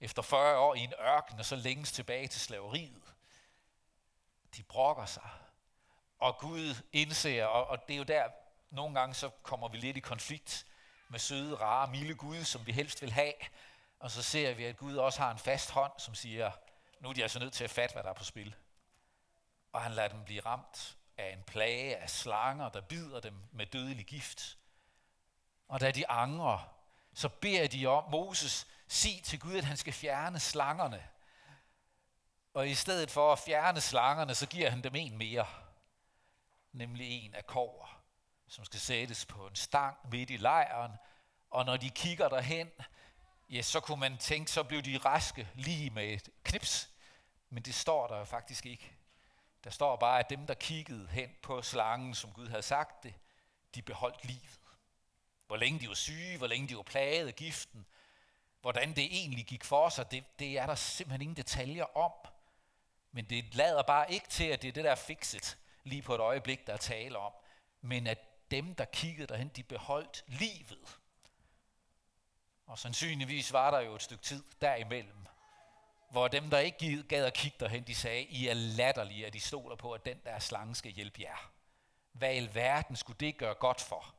Efter 0.00 0.22
40 0.22 0.58
år 0.58 0.74
i 0.74 0.78
en 0.78 0.92
ørken, 1.00 1.38
og 1.38 1.44
så 1.44 1.56
længes 1.56 1.92
tilbage 1.92 2.28
til 2.28 2.40
slaveriet. 2.40 3.14
De 4.56 4.62
brokker 4.62 5.06
sig. 5.06 5.30
Og 6.20 6.38
Gud 6.38 6.74
indser, 6.92 7.44
og, 7.44 7.66
og 7.66 7.88
det 7.88 7.94
er 7.94 7.98
jo 7.98 8.04
der, 8.04 8.28
nogle 8.70 9.00
gange 9.00 9.14
så 9.14 9.30
kommer 9.42 9.68
vi 9.68 9.76
lidt 9.76 9.96
i 9.96 10.00
konflikt 10.00 10.66
med 11.08 11.18
søde, 11.18 11.54
rare, 11.54 11.90
milde 11.90 12.14
Gud, 12.14 12.44
som 12.44 12.66
vi 12.66 12.72
helst 12.72 13.02
vil 13.02 13.12
have. 13.12 13.32
Og 13.98 14.10
så 14.10 14.22
ser 14.22 14.54
vi, 14.54 14.64
at 14.64 14.76
Gud 14.76 14.96
også 14.96 15.20
har 15.20 15.30
en 15.30 15.38
fast 15.38 15.70
hånd, 15.70 15.92
som 15.98 16.14
siger, 16.14 16.50
nu 17.00 17.08
er 17.08 17.12
de 17.12 17.22
altså 17.22 17.38
nødt 17.38 17.52
til 17.52 17.64
at 17.64 17.70
fatte, 17.70 17.92
hvad 17.92 18.02
der 18.02 18.10
er 18.10 18.14
på 18.14 18.24
spil. 18.24 18.54
Og 19.72 19.82
han 19.82 19.92
lader 19.92 20.08
dem 20.08 20.24
blive 20.24 20.40
ramt 20.40 20.96
af 21.18 21.32
en 21.32 21.42
plage 21.42 21.96
af 21.96 22.10
slanger, 22.10 22.68
der 22.68 22.80
bider 22.80 23.20
dem 23.20 23.34
med 23.52 23.66
dødelig 23.66 24.06
gift. 24.06 24.58
Og 25.68 25.80
da 25.80 25.90
de 25.90 26.10
angrer, 26.10 26.74
så 27.14 27.28
beder 27.28 27.68
de 27.68 27.86
om, 27.86 28.10
Moses, 28.10 28.66
sig 28.88 29.20
til 29.24 29.40
Gud, 29.40 29.54
at 29.54 29.64
han 29.64 29.76
skal 29.76 29.92
fjerne 29.92 30.40
slangerne. 30.40 31.08
Og 32.54 32.68
i 32.68 32.74
stedet 32.74 33.10
for 33.10 33.32
at 33.32 33.38
fjerne 33.38 33.80
slangerne, 33.80 34.34
så 34.34 34.46
giver 34.46 34.70
han 34.70 34.84
dem 34.84 34.94
en 34.94 35.18
mere. 35.18 35.46
Nemlig 36.72 37.24
en 37.24 37.34
af 37.34 37.46
kover, 37.46 38.02
som 38.48 38.64
skal 38.64 38.80
sættes 38.80 39.26
på 39.26 39.46
en 39.46 39.56
stang 39.56 39.96
midt 40.10 40.30
i 40.30 40.36
lejren. 40.36 40.92
Og 41.50 41.64
når 41.64 41.76
de 41.76 41.90
kigger 41.90 42.28
derhen, 42.28 42.70
ja, 43.50 43.62
så 43.62 43.80
kunne 43.80 44.00
man 44.00 44.18
tænke, 44.18 44.50
så 44.50 44.62
blev 44.62 44.82
de 44.82 44.98
raske 44.98 45.48
lige 45.54 45.90
med 45.90 46.12
et 46.12 46.28
knips. 46.44 46.90
Men 47.50 47.62
det 47.62 47.74
står 47.74 48.06
der 48.06 48.18
jo 48.18 48.24
faktisk 48.24 48.66
ikke. 48.66 48.92
Der 49.64 49.70
står 49.70 49.96
bare, 49.96 50.18
at 50.18 50.30
dem, 50.30 50.46
der 50.46 50.54
kiggede 50.54 51.08
hen 51.08 51.30
på 51.42 51.62
slangen, 51.62 52.14
som 52.14 52.32
Gud 52.32 52.48
havde 52.48 52.62
sagt 52.62 53.02
det, 53.02 53.14
de 53.74 53.82
beholdt 53.82 54.24
livet. 54.24 54.60
Hvor 55.46 55.56
længe 55.56 55.80
de 55.80 55.88
var 55.88 55.94
syge, 55.94 56.38
hvor 56.38 56.46
længe 56.46 56.68
de 56.68 56.76
var 56.76 56.82
plaget 56.82 57.26
af 57.26 57.36
giften, 57.36 57.86
hvordan 58.60 58.96
det 58.96 59.04
egentlig 59.04 59.46
gik 59.46 59.64
for 59.64 59.88
sig, 59.88 60.10
det, 60.10 60.24
det 60.38 60.58
er 60.58 60.66
der 60.66 60.74
simpelthen 60.74 61.22
ingen 61.22 61.36
detaljer 61.36 61.96
om. 61.96 62.12
Men 63.12 63.24
det 63.24 63.54
lader 63.54 63.82
bare 63.82 64.12
ikke 64.12 64.28
til, 64.28 64.44
at 64.44 64.62
det 64.62 64.68
er 64.68 64.72
det 64.72 64.84
der 64.84 64.94
fikset 64.94 65.58
lige 65.84 66.02
på 66.02 66.14
et 66.14 66.20
øjeblik, 66.20 66.66
der 66.66 66.72
er 66.72 66.76
tale 66.76 67.18
om. 67.18 67.32
Men 67.80 68.06
at 68.06 68.18
dem, 68.50 68.74
der 68.74 68.84
kiggede 68.84 69.26
derhen, 69.26 69.48
de 69.48 69.62
beholdt 69.62 70.24
livet. 70.26 70.98
Og 72.66 72.78
sandsynligvis 72.78 73.52
var 73.52 73.70
der 73.70 73.80
jo 73.80 73.94
et 73.94 74.02
stykke 74.02 74.22
tid 74.22 74.44
derimellem, 74.60 75.26
hvor 76.10 76.28
dem, 76.28 76.50
der 76.50 76.58
ikke 76.58 77.02
gad 77.02 77.24
at 77.26 77.34
kigge 77.34 77.56
derhen, 77.60 77.86
de 77.86 77.94
sagde, 77.94 78.22
I 78.22 78.48
er 78.48 78.54
latterlige, 78.54 79.26
at 79.26 79.32
de 79.32 79.40
stoler 79.40 79.76
på, 79.76 79.92
at 79.92 80.04
den 80.04 80.20
der 80.24 80.38
slange 80.38 80.74
skal 80.74 80.92
hjælpe 80.92 81.20
jer. 81.22 81.52
Hvad 82.12 82.36
i 82.36 82.54
verden 82.54 82.96
skulle 82.96 83.16
det 83.20 83.36
gøre 83.36 83.54
godt 83.54 83.80
for? 83.80 84.14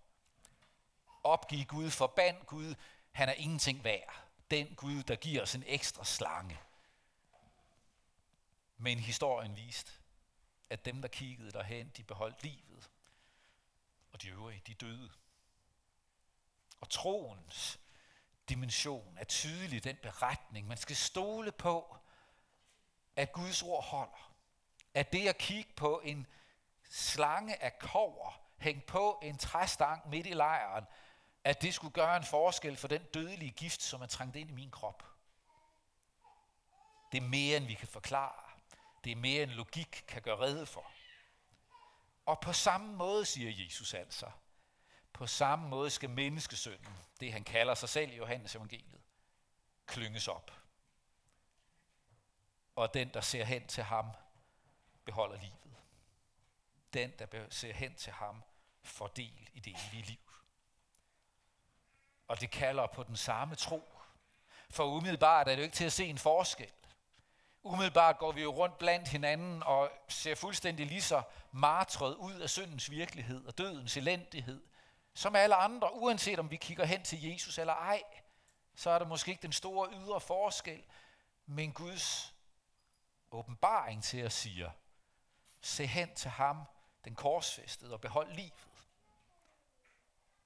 Opgiv 1.23 1.65
Gud, 1.65 1.91
forband 1.91 2.45
Gud, 2.45 2.75
han 3.11 3.29
er 3.29 3.33
ingenting 3.33 3.83
værd. 3.83 4.23
Den 4.51 4.75
Gud, 4.75 5.03
der 5.03 5.15
giver 5.15 5.41
os 5.41 5.55
en 5.55 5.63
ekstra 5.67 6.05
slange. 6.05 6.59
Men 8.77 8.99
historien 8.99 9.55
viste, 9.55 9.91
at 10.71 10.85
dem, 10.85 11.01
der 11.01 11.09
kiggede 11.09 11.51
derhen, 11.51 11.89
de 11.97 12.03
beholdt 12.03 12.43
livet. 12.43 12.89
Og 14.13 14.21
de 14.21 14.29
øvrige, 14.29 14.61
de 14.67 14.73
døde. 14.73 15.11
Og 16.81 16.89
troens 16.89 17.79
dimension 18.49 19.17
er 19.17 19.23
tydelig 19.23 19.83
den 19.83 19.95
beretning. 19.95 20.67
Man 20.67 20.77
skal 20.77 20.95
stole 20.95 21.51
på, 21.51 21.97
at 23.15 23.31
Guds 23.31 23.61
ord 23.61 23.83
holder. 23.83 24.33
At 24.93 25.13
det 25.13 25.27
at 25.27 25.37
kigge 25.37 25.73
på 25.75 26.01
en 26.03 26.27
slange 26.89 27.63
af 27.63 27.79
kover, 27.79 28.41
hængt 28.57 28.85
på 28.85 29.19
en 29.23 29.37
træstang 29.37 30.09
midt 30.09 30.27
i 30.27 30.33
lejren, 30.33 30.85
at 31.43 31.61
det 31.61 31.73
skulle 31.73 31.93
gøre 31.93 32.17
en 32.17 32.23
forskel 32.23 32.77
for 32.77 32.87
den 32.87 33.03
dødelige 33.13 33.51
gift, 33.51 33.81
som 33.81 34.01
er 34.01 34.05
trængt 34.05 34.35
ind 34.35 34.49
i 34.49 34.53
min 34.53 34.71
krop. 34.71 35.03
Det 37.11 37.17
er 37.17 37.27
mere, 37.27 37.57
end 37.57 37.65
vi 37.65 37.73
kan 37.73 37.87
forklare. 37.87 38.50
Det 39.03 39.11
er 39.11 39.15
mere, 39.15 39.43
end 39.43 39.51
logik 39.51 40.03
kan 40.07 40.21
gøre 40.21 40.39
rede 40.39 40.65
for. 40.65 40.91
Og 42.25 42.39
på 42.39 42.53
samme 42.53 42.95
måde, 42.95 43.25
siger 43.25 43.63
Jesus 43.63 43.93
altså, 43.93 44.31
på 45.13 45.27
samme 45.27 45.69
måde 45.69 45.89
skal 45.89 46.09
menneskesønnen, 46.09 46.97
det 47.19 47.33
han 47.33 47.43
kalder 47.43 47.73
sig 47.73 47.89
selv 47.89 48.11
i 48.11 48.15
Johannes 48.15 48.55
evangeliet, 48.55 49.01
klynges 49.85 50.27
op. 50.27 50.51
Og 52.75 52.93
den, 52.93 53.09
der 53.13 53.21
ser 53.21 53.43
hen 53.43 53.67
til 53.67 53.83
ham, 53.83 54.11
beholder 55.05 55.37
livet. 55.39 55.77
Den, 56.93 57.11
der 57.19 57.45
ser 57.49 57.73
hen 57.73 57.95
til 57.95 58.13
ham, 58.13 58.43
får 58.83 59.07
del 59.07 59.49
i 59.53 59.59
det 59.59 59.75
evige 59.87 60.03
liv. 60.03 60.31
Og 62.27 62.41
det 62.41 62.51
kalder 62.51 62.87
på 62.87 63.03
den 63.03 63.17
samme 63.17 63.55
tro. 63.55 63.97
For 64.69 64.85
umiddelbart 64.85 65.47
er 65.47 65.51
det 65.51 65.57
jo 65.57 65.63
ikke 65.63 65.75
til 65.75 65.85
at 65.85 65.93
se 65.93 66.05
en 66.05 66.17
forskel. 66.17 66.71
Umiddelbart 67.63 68.17
går 68.17 68.31
vi 68.31 68.41
jo 68.41 68.51
rundt 68.51 68.77
blandt 68.77 69.07
hinanden 69.07 69.63
og 69.63 69.91
ser 70.07 70.35
fuldstændig 70.35 70.85
lige 70.85 71.01
så 71.01 71.21
martret 71.51 72.15
ud 72.15 72.33
af 72.33 72.49
syndens 72.49 72.91
virkelighed 72.91 73.45
og 73.45 73.57
dødens 73.57 73.97
elendighed, 73.97 74.63
som 75.13 75.35
alle 75.35 75.55
andre, 75.55 75.93
uanset 75.93 76.39
om 76.39 76.51
vi 76.51 76.57
kigger 76.57 76.85
hen 76.85 77.03
til 77.03 77.23
Jesus 77.23 77.57
eller 77.57 77.73
ej. 77.73 78.03
Så 78.75 78.89
er 78.89 78.99
der 78.99 79.05
måske 79.05 79.31
ikke 79.31 79.41
den 79.41 79.53
store 79.53 79.89
ydre 79.93 80.21
forskel, 80.21 80.83
men 81.45 81.73
Guds 81.73 82.35
åbenbaring 83.31 84.03
til 84.03 84.17
at 84.17 84.31
sige, 84.31 84.71
se 85.61 85.85
hen 85.85 86.15
til 86.15 86.29
ham, 86.31 86.63
den 87.05 87.15
korsfæstede, 87.15 87.93
og 87.93 88.01
behold 88.01 88.33
livet 88.33 88.71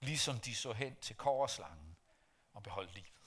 ligesom 0.06 0.40
de 0.40 0.56
så 0.56 0.74
hen 0.74 0.96
til 0.96 1.16
korslangen 1.16 1.98
og 2.54 2.64
beholdt 2.64 2.94
livet. 2.94 3.25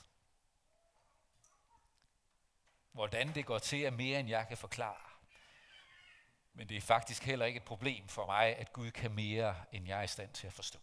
Hvordan 2.92 3.34
det 3.34 3.46
går 3.46 3.58
til 3.58 3.84
er 3.84 3.90
mere, 3.90 4.20
end 4.20 4.28
jeg 4.28 4.48
kan 4.48 4.56
forklare. 4.56 5.08
Men 6.54 6.68
det 6.68 6.76
er 6.76 6.80
faktisk 6.80 7.24
heller 7.24 7.46
ikke 7.46 7.56
et 7.56 7.64
problem 7.64 8.08
for 8.08 8.26
mig, 8.26 8.56
at 8.56 8.72
Gud 8.72 8.90
kan 8.90 9.12
mere, 9.12 9.64
end 9.72 9.86
jeg 9.86 9.98
er 9.98 10.02
i 10.02 10.06
stand 10.06 10.32
til 10.32 10.46
at 10.46 10.52
forstå. 10.52 10.78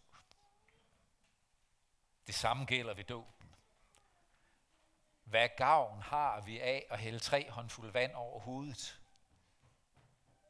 Det 2.26 2.34
samme 2.34 2.64
gælder 2.64 2.94
ved 2.94 3.04
dåben. 3.04 3.32
Hvad 5.24 5.48
gavn 5.56 6.02
har 6.02 6.40
vi 6.40 6.60
af 6.60 6.86
at 6.90 6.98
hælde 6.98 7.18
tre 7.18 7.50
håndfulde 7.50 7.94
vand 7.94 8.12
over 8.14 8.40
hovedet? 8.40 9.00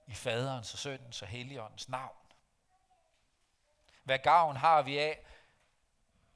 I 0.07 0.15
faderens 0.15 0.73
og 0.73 0.79
søndens 0.79 1.23
og 1.23 1.29
helligåndens 1.29 1.89
navn. 1.89 2.17
Hvad 4.03 4.19
gavn 4.19 4.57
har 4.57 4.83
vi 4.83 4.99
af 4.99 5.25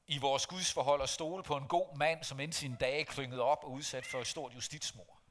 i 0.07 0.17
vores 0.17 0.47
gudsforhold 0.47 1.01
at 1.01 1.09
stole 1.09 1.43
på 1.43 1.57
en 1.57 1.67
god 1.67 1.97
mand, 1.97 2.23
som 2.23 2.39
indtil 2.39 2.59
sin 2.59 2.75
dage 2.75 3.05
klynget 3.05 3.39
op 3.39 3.63
og 3.63 3.71
udsat 3.71 4.05
for 4.05 4.19
et 4.19 4.27
stort 4.27 4.55
justitsmord? 4.55 5.21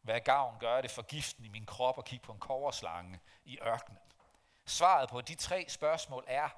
Hvad 0.00 0.20
gavn 0.20 0.58
gør 0.58 0.80
det 0.80 0.90
for 0.90 1.02
giften 1.02 1.44
i 1.44 1.48
min 1.48 1.66
krop 1.66 1.98
at 1.98 2.04
kigge 2.04 2.24
på 2.24 2.32
en 2.32 2.38
koverslange 2.38 3.20
i 3.44 3.58
ørkenen? 3.60 3.98
Svaret 4.66 5.08
på 5.08 5.20
de 5.20 5.34
tre 5.34 5.66
spørgsmål 5.68 6.24
er, 6.26 6.48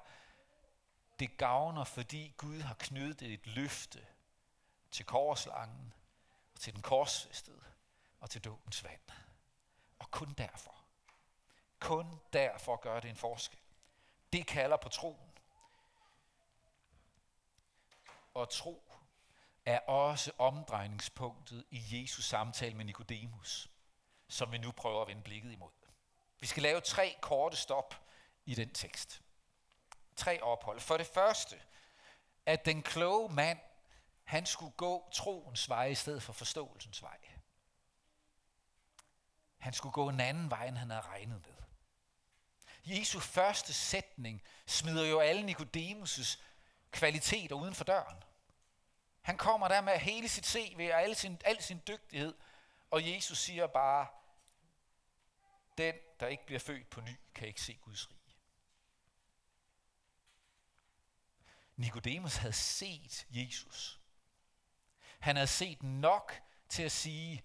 det 1.19 1.37
gavner, 1.37 1.83
fordi 1.83 2.33
Gud 2.37 2.61
har 2.61 2.75
knyttet 2.79 3.33
et 3.33 3.47
løfte 3.47 4.05
til 4.91 5.05
koverslangen, 5.05 5.93
og 6.53 6.59
til 6.59 6.73
den 6.73 6.81
korsfæstede, 6.81 7.63
og 8.19 8.29
til 8.29 8.43
dåbens 8.43 8.83
vand. 8.83 9.01
Og 9.99 10.11
kun 10.11 10.33
derfor. 10.33 10.75
Kun 11.79 12.19
derfor 12.33 12.75
gør 12.75 12.99
det 12.99 13.09
en 13.09 13.15
forskel. 13.15 13.59
Det 14.33 14.47
kalder 14.47 14.77
på 14.77 14.89
troen. 14.89 15.30
Og 18.33 18.49
tro 18.49 18.91
er 19.65 19.79
også 19.79 20.31
omdrejningspunktet 20.37 21.65
i 21.69 22.01
Jesus 22.01 22.25
samtale 22.25 22.75
med 22.75 22.85
Nikodemus, 22.85 23.69
som 24.27 24.51
vi 24.51 24.57
nu 24.57 24.71
prøver 24.71 25.01
at 25.01 25.07
vende 25.07 25.21
blikket 25.21 25.51
imod. 25.51 25.71
Vi 26.39 26.47
skal 26.47 26.63
lave 26.63 26.81
tre 26.81 27.17
korte 27.21 27.57
stop 27.57 27.95
i 28.45 28.55
den 28.55 28.73
tekst. 28.73 29.21
Tre 30.15 30.41
ophold. 30.41 30.79
For 30.79 30.97
det 30.97 31.07
første, 31.07 31.61
at 32.45 32.65
den 32.65 32.83
kloge 32.83 33.33
mand, 33.33 33.59
han 34.23 34.45
skulle 34.45 34.71
gå 34.71 35.09
troens 35.13 35.69
vej 35.69 35.85
i 35.85 35.95
stedet 35.95 36.23
for 36.23 36.33
forståelsens 36.33 37.01
vej. 37.01 37.17
Han 39.57 39.73
skulle 39.73 39.93
gå 39.93 40.09
en 40.09 40.19
anden 40.19 40.49
vej, 40.49 40.67
end 40.67 40.77
han 40.77 40.89
havde 40.89 41.01
regnet 41.01 41.41
med. 41.41 41.53
Jesu 42.85 43.19
første 43.19 43.73
sætning 43.73 44.41
smider 44.65 45.05
jo 45.05 45.19
alle 45.19 45.51
Nikodemus' 45.51 46.39
kvaliteter 46.91 47.55
uden 47.55 47.75
for 47.75 47.83
døren. 47.83 48.23
Han 49.21 49.37
kommer 49.37 49.67
der 49.67 49.81
med 49.81 49.97
hele 49.97 50.29
sit 50.29 50.45
CV 50.45 50.89
og 50.93 51.01
al 51.01 51.15
sin, 51.15 51.41
al 51.45 51.61
sin 51.61 51.81
dygtighed, 51.87 52.33
og 52.91 53.11
Jesus 53.13 53.37
siger 53.37 53.67
bare, 53.67 54.07
den, 55.77 55.95
der 56.19 56.27
ikke 56.27 56.45
bliver 56.45 56.59
født 56.59 56.89
på 56.89 57.01
ny, 57.01 57.15
kan 57.35 57.47
ikke 57.47 57.61
se 57.61 57.73
Guds 57.73 58.09
rige. 58.09 58.17
Nikodemus 61.75 62.35
havde 62.35 62.53
set 62.53 63.25
Jesus. 63.29 63.99
Han 65.19 65.35
havde 65.35 65.47
set 65.47 65.83
nok 65.83 66.41
til 66.69 66.83
at 66.83 66.91
sige, 66.91 67.43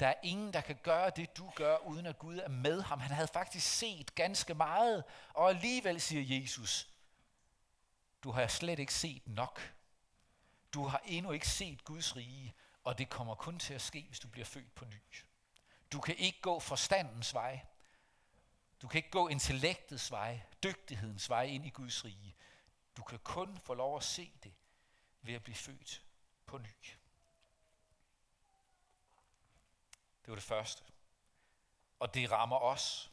der 0.00 0.06
er 0.08 0.14
ingen, 0.22 0.52
der 0.52 0.60
kan 0.60 0.78
gøre 0.82 1.10
det, 1.10 1.36
du 1.36 1.50
gør, 1.50 1.76
uden 1.76 2.06
at 2.06 2.18
Gud 2.18 2.38
er 2.38 2.48
med 2.48 2.82
ham. 2.82 3.00
Han 3.00 3.10
havde 3.10 3.28
faktisk 3.28 3.66
set 3.66 4.14
ganske 4.14 4.54
meget, 4.54 5.04
og 5.34 5.48
alligevel 5.48 6.00
siger 6.00 6.40
Jesus, 6.40 6.88
du 8.26 8.32
har 8.32 8.46
slet 8.46 8.78
ikke 8.78 8.94
set 8.94 9.28
nok. 9.28 9.74
Du 10.74 10.86
har 10.86 11.02
endnu 11.04 11.32
ikke 11.32 11.48
set 11.48 11.84
Guds 11.84 12.16
rige, 12.16 12.54
og 12.84 12.98
det 12.98 13.10
kommer 13.10 13.34
kun 13.34 13.58
til 13.58 13.74
at 13.74 13.82
ske, 13.82 14.04
hvis 14.08 14.20
du 14.20 14.28
bliver 14.28 14.44
født 14.44 14.74
på 14.74 14.84
ny. 14.84 15.00
Du 15.92 16.00
kan 16.00 16.16
ikke 16.16 16.40
gå 16.40 16.60
forstandens 16.60 17.34
vej. 17.34 17.66
Du 18.82 18.88
kan 18.88 18.98
ikke 18.98 19.10
gå 19.10 19.28
intellektets 19.28 20.10
vej, 20.10 20.40
dygtighedens 20.62 21.30
vej 21.30 21.42
ind 21.42 21.66
i 21.66 21.68
Guds 21.68 22.04
rige. 22.04 22.36
Du 22.96 23.02
kan 23.02 23.18
kun 23.18 23.58
få 23.64 23.74
lov 23.74 23.96
at 23.96 24.04
se 24.04 24.32
det 24.42 24.52
ved 25.22 25.34
at 25.34 25.42
blive 25.42 25.56
født 25.56 26.02
på 26.46 26.58
ny. 26.58 26.74
Det 30.22 30.28
var 30.28 30.34
det 30.34 30.44
første. 30.44 30.82
Og 31.98 32.14
det 32.14 32.30
rammer 32.30 32.58
os, 32.58 33.10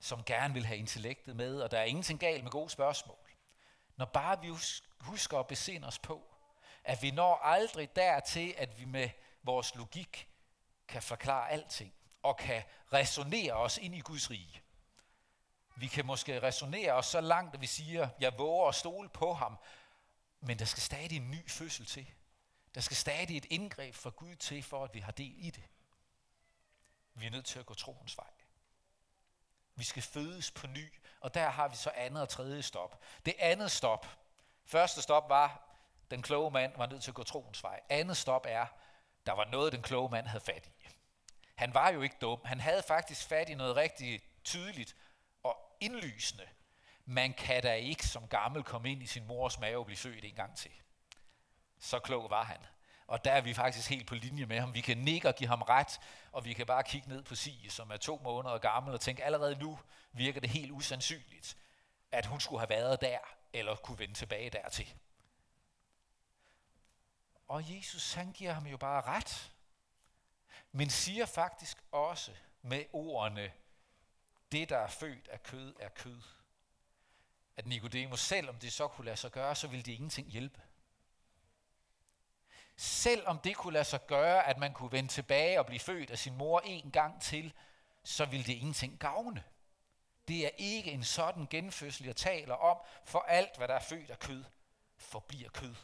som 0.00 0.24
gerne 0.24 0.54
vil 0.54 0.66
have 0.66 0.78
intellektet 0.78 1.36
med, 1.36 1.60
og 1.60 1.70
der 1.70 1.78
er 1.78 1.84
ingenting 1.84 2.20
galt 2.20 2.42
med 2.42 2.50
gode 2.50 2.70
spørgsmål. 2.70 3.23
Når 3.96 4.04
bare 4.04 4.40
vi 4.40 4.52
husker 5.00 5.38
at 5.38 5.46
besinde 5.46 5.86
os 5.86 5.98
på, 5.98 6.34
at 6.84 7.02
vi 7.02 7.10
når 7.10 7.36
aldrig 7.36 7.96
dertil, 7.96 8.54
at 8.56 8.78
vi 8.78 8.84
med 8.84 9.10
vores 9.42 9.74
logik 9.74 10.28
kan 10.88 11.02
forklare 11.02 11.50
alting, 11.50 11.94
og 12.22 12.36
kan 12.36 12.62
resonere 12.92 13.52
os 13.52 13.78
ind 13.78 13.94
i 13.94 14.00
Guds 14.00 14.30
rige. 14.30 14.62
Vi 15.76 15.86
kan 15.86 16.06
måske 16.06 16.42
resonere 16.42 16.92
os 16.92 17.06
så 17.06 17.20
langt, 17.20 17.54
at 17.54 17.60
vi 17.60 17.66
siger, 17.66 18.08
jeg 18.20 18.38
våger 18.38 18.68
at 18.68 18.74
stole 18.74 19.08
på 19.08 19.32
ham, 19.32 19.58
Men 20.46 20.58
der 20.58 20.64
skal 20.64 20.82
stadig 20.82 21.16
en 21.16 21.30
ny 21.30 21.50
fødsel 21.50 21.86
til. 21.86 22.10
Der 22.74 22.80
skal 22.80 22.96
stadig 22.96 23.36
et 23.36 23.44
indgreb 23.44 23.94
fra 23.94 24.10
Gud 24.10 24.36
til, 24.36 24.62
for 24.62 24.84
at 24.84 24.94
vi 24.94 25.00
har 25.00 25.12
del 25.12 25.34
i 25.38 25.50
det. 25.50 25.64
Vi 27.14 27.26
er 27.26 27.30
nødt 27.30 27.46
til 27.46 27.58
at 27.58 27.66
gå 27.66 27.74
troens 27.74 28.16
vej. 28.16 28.30
Vi 29.76 29.84
skal 29.84 30.02
fødes 30.02 30.50
på 30.50 30.66
ny, 30.66 30.94
og 31.20 31.34
der 31.34 31.48
har 31.48 31.68
vi 31.68 31.76
så 31.76 31.90
andet 31.94 32.22
og 32.22 32.28
tredje 32.28 32.62
stop. 32.62 33.02
Det 33.26 33.34
andet 33.38 33.70
stop, 33.70 34.06
første 34.64 35.02
stop 35.02 35.28
var, 35.28 35.74
den 36.10 36.22
kloge 36.22 36.50
mand 36.50 36.72
var 36.76 36.86
nødt 36.86 37.02
til 37.02 37.10
at 37.10 37.14
gå 37.14 37.22
troens 37.22 37.62
vej. 37.62 37.80
Andet 37.88 38.16
stop 38.16 38.46
er, 38.48 38.66
der 39.26 39.32
var 39.32 39.44
noget, 39.44 39.72
den 39.72 39.82
kloge 39.82 40.10
mand 40.10 40.26
havde 40.26 40.44
fat 40.44 40.66
i. 40.66 40.86
Han 41.54 41.74
var 41.74 41.88
jo 41.88 42.02
ikke 42.02 42.16
dum. 42.20 42.40
Han 42.44 42.60
havde 42.60 42.82
faktisk 42.82 43.26
fat 43.26 43.48
i 43.48 43.54
noget 43.54 43.76
rigtig 43.76 44.22
tydeligt 44.44 44.96
og 45.42 45.76
indlysende. 45.80 46.48
Man 47.04 47.34
kan 47.34 47.62
da 47.62 47.74
ikke 47.74 48.06
som 48.06 48.28
gammel 48.28 48.62
komme 48.62 48.92
ind 48.92 49.02
i 49.02 49.06
sin 49.06 49.26
mors 49.26 49.58
mave 49.58 49.78
og 49.78 49.86
blive 49.86 49.96
født 49.96 50.24
en 50.24 50.34
gang 50.34 50.56
til. 50.56 50.70
Så 51.78 51.98
klog 51.98 52.30
var 52.30 52.44
han. 52.44 52.58
Og 53.06 53.24
der 53.24 53.32
er 53.32 53.40
vi 53.40 53.54
faktisk 53.54 53.90
helt 53.90 54.06
på 54.06 54.14
linje 54.14 54.46
med 54.46 54.60
ham. 54.60 54.74
Vi 54.74 54.80
kan 54.80 54.98
nikke 54.98 55.28
og 55.28 55.34
give 55.34 55.48
ham 55.48 55.62
ret, 55.62 56.00
og 56.32 56.44
vi 56.44 56.52
kan 56.52 56.66
bare 56.66 56.82
kigge 56.82 57.08
ned 57.08 57.22
på 57.22 57.34
Sige, 57.34 57.70
som 57.70 57.90
er 57.90 57.96
to 57.96 58.20
måneder 58.24 58.58
gammel, 58.58 58.94
og 58.94 59.00
tænke, 59.00 59.24
allerede 59.24 59.56
nu 59.58 59.78
virker 60.12 60.40
det 60.40 60.50
helt 60.50 60.72
usandsynligt, 60.72 61.56
at 62.12 62.26
hun 62.26 62.40
skulle 62.40 62.60
have 62.60 62.70
været 62.70 63.00
der, 63.00 63.18
eller 63.52 63.76
kunne 63.76 63.98
vende 63.98 64.14
tilbage 64.14 64.50
dertil. 64.50 64.94
Og 67.48 67.76
Jesus, 67.76 68.12
han 68.12 68.32
giver 68.32 68.52
ham 68.52 68.66
jo 68.66 68.76
bare 68.76 69.02
ret, 69.02 69.52
men 70.72 70.90
siger 70.90 71.26
faktisk 71.26 71.78
også 71.92 72.32
med 72.62 72.84
ordene, 72.92 73.52
det 74.52 74.68
der 74.68 74.78
er 74.78 74.88
født 74.88 75.28
af 75.28 75.42
kød, 75.42 75.74
er 75.80 75.88
kød. 75.88 76.22
At 77.56 77.66
Nikodemus, 77.66 78.20
selvom 78.20 78.58
det 78.58 78.72
så 78.72 78.88
kunne 78.88 79.04
lade 79.04 79.16
sig 79.16 79.32
gøre, 79.32 79.54
så 79.54 79.68
ville 79.68 79.82
det 79.82 79.92
ingenting 79.92 80.28
hjælpe. 80.30 80.60
Selvom 82.76 83.38
det 83.38 83.56
kunne 83.56 83.72
lade 83.72 83.84
sig 83.84 84.06
gøre, 84.06 84.46
at 84.46 84.58
man 84.58 84.72
kunne 84.72 84.92
vende 84.92 85.08
tilbage 85.08 85.58
og 85.58 85.66
blive 85.66 85.80
født 85.80 86.10
af 86.10 86.18
sin 86.18 86.36
mor 86.36 86.60
en 86.60 86.90
gang 86.90 87.22
til, 87.22 87.52
så 88.04 88.24
ville 88.24 88.46
det 88.46 88.52
ingenting 88.52 88.98
gavne. 88.98 89.44
Det 90.28 90.46
er 90.46 90.50
ikke 90.56 90.90
en 90.90 91.04
sådan 91.04 91.46
genfødsel, 91.50 92.06
jeg 92.06 92.16
taler 92.16 92.54
om, 92.54 92.78
for 93.04 93.18
alt, 93.18 93.56
hvad 93.56 93.68
der 93.68 93.74
er 93.74 93.80
født 93.80 94.10
af 94.10 94.18
kød, 94.18 94.44
forbliver 94.96 95.50
kød. 95.50 95.74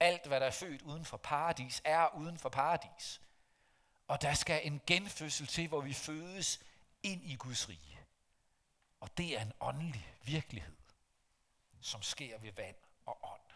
Alt, 0.00 0.26
hvad 0.26 0.40
der 0.40 0.46
er 0.46 0.50
født 0.50 0.82
uden 0.82 1.04
for 1.04 1.16
paradis, 1.16 1.82
er 1.84 2.14
uden 2.14 2.38
for 2.38 2.48
paradis. 2.48 3.20
Og 4.08 4.22
der 4.22 4.34
skal 4.34 4.66
en 4.66 4.80
genfødsel 4.86 5.46
til, 5.46 5.68
hvor 5.68 5.80
vi 5.80 5.92
fødes 5.92 6.60
ind 7.02 7.24
i 7.24 7.34
Guds 7.34 7.68
rige. 7.68 8.00
Og 9.00 9.18
det 9.18 9.38
er 9.38 9.42
en 9.42 9.52
åndelig 9.60 10.14
virkelighed, 10.22 10.76
som 11.80 12.02
sker 12.02 12.38
ved 12.38 12.52
vand 12.52 12.76
og 13.06 13.18
ånd. 13.22 13.53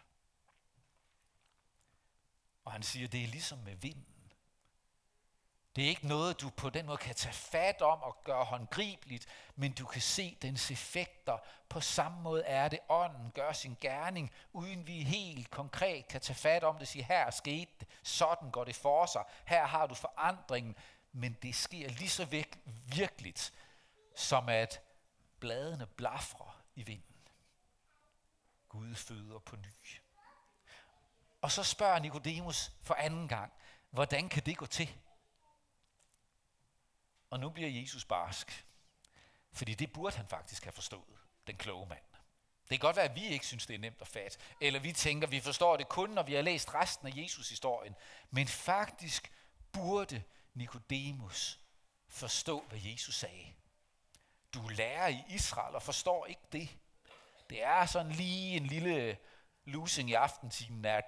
Og 2.69 2.73
han 2.73 2.83
siger, 2.83 3.09
det 3.09 3.25
er 3.25 3.29
ligesom 3.29 3.59
med 3.59 3.77
vinden. 3.77 4.33
Det 5.77 5.85
er 5.85 5.89
ikke 5.89 6.09
noget, 6.09 6.41
du 6.41 6.51
på 6.51 6.71
den 6.71 6.87
måde 6.87 6.99
kan 6.99 7.15
tage 7.15 7.33
fat 7.35 7.83
om 7.83 8.03
og 8.03 8.25
gøre 8.25 8.45
håndgribeligt, 8.45 9.27
men 9.57 9.73
du 9.73 9.87
kan 9.87 10.01
se 10.03 10.39
dens 10.43 10.71
effekter. 10.71 11.39
På 11.69 11.81
samme 11.81 12.23
måde 12.23 12.43
er 12.45 12.69
det, 12.69 12.79
ånden 12.89 13.31
gør 13.31 13.53
sin 13.53 13.77
gerning, 13.81 14.33
uden 14.53 14.87
vi 14.87 15.03
helt 15.03 15.51
konkret 15.51 16.09
kan 16.09 16.21
tage 16.21 16.37
fat 16.37 16.65
om 16.65 16.75
det 16.75 16.83
og 16.83 16.89
sige, 16.89 17.05
her 17.05 17.25
er 17.25 17.31
sket 17.31 17.81
det, 17.81 17.89
sådan 18.03 18.51
går 18.51 18.65
det 18.65 18.77
for 18.77 19.07
sig, 19.07 19.25
her 19.47 19.67
har 19.67 19.87
du 19.87 19.95
forandringen, 19.95 20.77
men 21.13 21.37
det 21.43 21.55
sker 21.55 21.89
lige 21.89 22.11
så 22.11 22.25
virk- 22.25 22.59
virkeligt, 22.97 23.53
som 24.17 24.49
at 24.49 24.83
bladene 25.41 25.87
blafrer 25.87 26.63
i 26.75 26.83
vinden. 26.83 27.29
Gud 28.69 28.95
føder 28.95 29.39
på 29.39 29.57
ny. 29.57 30.01
Og 31.41 31.51
så 31.53 31.63
spørger 31.63 31.99
Nikodemus 31.99 32.73
for 32.83 32.95
anden 32.95 33.29
gang, 33.29 33.53
hvordan 33.91 34.29
kan 34.29 34.43
det 34.47 34.57
gå 34.57 34.67
til? 34.67 34.95
Og 37.31 37.41
nu 37.41 37.51
bliver 37.51 37.71
Jesus 37.71 38.05
barsk. 38.05 38.67
Fordi 39.53 39.75
det 39.75 39.93
burde 39.93 40.17
han 40.17 40.29
faktisk 40.29 40.65
have 40.65 40.73
forstået, 40.73 41.19
den 41.47 41.57
kloge 41.57 41.87
mand. 41.87 42.03
Det 42.61 42.81
kan 42.81 42.87
godt 42.87 42.97
være, 42.97 43.05
at 43.05 43.15
vi 43.15 43.27
ikke 43.27 43.47
synes, 43.47 43.67
det 43.67 43.75
er 43.75 43.79
nemt 43.79 44.01
at 44.01 44.09
fat. 44.09 44.39
Eller 44.61 44.81
vi 44.81 44.93
tænker, 44.93 45.27
at 45.27 45.31
vi 45.31 45.41
forstår 45.41 45.77
det 45.77 45.89
kun, 45.89 46.11
når 46.11 46.23
vi 46.23 46.35
har 46.35 46.43
læst 46.43 46.75
resten 46.75 47.09
af 47.09 47.13
Jesus-historien. 47.17 47.95
Men 48.31 48.49
faktisk 48.49 49.33
burde 49.73 50.23
Nikodemus 50.55 51.61
forstå, 52.09 52.65
hvad 52.69 52.79
Jesus 52.83 53.15
sagde. 53.15 53.55
Du 54.55 54.69
lærer 54.69 55.09
i 55.09 55.25
Israel 55.29 55.75
og 55.75 55.83
forstår 55.83 56.27
ikke 56.27 56.43
det. 56.53 56.69
Det 57.51 57.63
er 57.63 57.87
sådan 57.87 58.13
lige 58.13 58.57
en 58.57 58.67
lille 58.67 59.19
losing 59.69 60.11
i 60.11 60.15
aftentimen, 60.15 60.85
der 60.85 61.01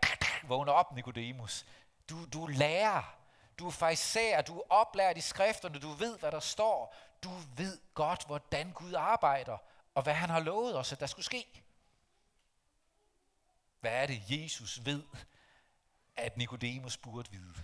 vågner 0.43 0.73
op, 0.73 0.95
Nikodemus. 0.95 1.67
Du, 2.09 2.25
du 2.25 2.47
lærer. 2.47 3.17
Du 3.59 3.67
er 3.67 3.71
fejser, 3.71 4.43
du 4.43 4.59
er 4.59 4.63
oplært 4.71 5.17
i 5.17 5.21
skrifterne, 5.21 5.79
du 5.79 5.89
ved, 5.89 6.19
hvad 6.19 6.33
der 6.33 6.41
står. 6.41 6.95
Du 7.23 7.31
ved 7.57 7.79
godt, 7.95 8.27
hvordan 8.27 8.73
Gud 8.73 8.93
arbejder, 8.93 9.59
og 9.95 10.03
hvad 10.03 10.15
han 10.15 10.31
har 10.31 10.41
lovet 10.41 10.79
os, 10.79 10.93
at 10.93 11.01
der 11.01 11.07
skulle 11.07 11.27
ske. 11.27 11.63
Hvad 13.81 13.93
er 13.93 14.07
det, 14.07 14.23
Jesus 14.29 14.85
ved, 14.85 15.03
at 16.17 16.37
Nikodemus 16.37 16.97
burde 16.97 17.31
vide? 17.31 17.55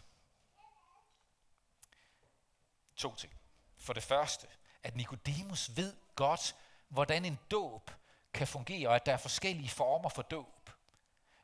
To 2.97 3.15
ting. 3.15 3.33
For 3.79 3.93
det 3.93 4.03
første, 4.03 4.47
at 4.83 4.97
Nikodemus 4.97 5.77
ved 5.77 5.97
godt, 6.15 6.57
hvordan 6.89 7.25
en 7.25 7.39
dåb 7.51 7.91
kan 8.33 8.47
fungere, 8.47 8.89
og 8.89 8.97
at 8.97 9.07
der 9.07 9.13
er 9.13 9.17
forskellige 9.17 9.69
former 9.69 10.09
for 10.09 10.23
dåb. 10.23 10.56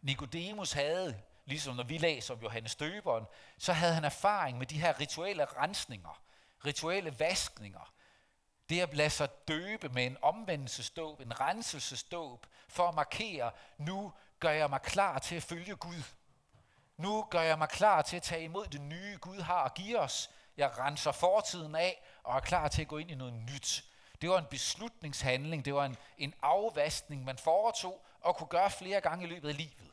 Nikodemus 0.03 0.73
havde, 0.73 1.23
ligesom 1.45 1.77
når 1.77 1.85
vi 1.85 1.99
læser 1.99 2.35
om 2.35 2.41
Johannes 2.43 2.77
Døberen, 2.77 3.25
så 3.59 3.73
havde 3.73 3.95
han 3.95 4.05
erfaring 4.05 4.59
med 4.59 4.67
de 4.67 4.81
her 4.81 5.01
rituelle 5.01 5.45
rensninger, 5.45 6.23
rituelle 6.67 7.19
vaskninger. 7.19 7.93
Det 8.69 8.81
at 8.81 8.95
lade 8.95 9.11
sig 9.11 9.49
døbe 9.49 9.89
med 9.89 10.07
en 10.07 10.17
omvendelsesdåb, 10.23 11.21
en 11.21 11.41
renselsesdåb, 11.41 12.47
for 12.69 12.89
at 12.89 12.95
markere, 12.95 13.51
nu 13.79 14.13
gør 14.41 14.51
jeg 14.51 14.71
mig 14.71 14.83
klar 14.83 15.19
til 15.19 15.37
at 15.37 15.43
følge 15.43 15.77
Gud. 15.77 16.03
Nu 16.97 17.27
gør 17.31 17.43
jeg 17.43 17.59
mig 17.59 17.69
klar 17.69 18.03
til 18.03 18.17
at 18.17 18.23
tage 18.23 18.45
imod 18.45 18.67
det 18.67 18.81
nye, 18.81 19.19
Gud 19.21 19.41
har 19.41 19.65
at 19.65 19.75
give 19.75 19.99
os. 19.99 20.31
Jeg 20.57 20.79
renser 20.79 21.13
fortiden 21.13 21.75
af 21.75 22.03
og 22.23 22.37
er 22.37 22.41
klar 22.41 22.69
til 22.69 22.83
at 22.83 22.89
gå 22.89 22.99
ind 22.99 23.11
i 23.11 23.15
noget 23.15 23.35
nyt. 23.35 23.85
Det 24.21 24.31
var 24.31 24.39
en 24.39 24.47
beslutningshandling, 24.51 25.65
det 25.65 25.75
var 25.75 25.85
en, 25.85 25.97
en 26.19 26.35
afvaskning, 26.43 27.25
man 27.25 27.39
foretog 27.39 28.05
og 28.21 28.37
kunne 28.37 28.49
gøre 28.49 28.71
flere 28.71 29.01
gange 29.01 29.25
i 29.25 29.29
løbet 29.29 29.49
af 29.49 29.57
livet. 29.57 29.92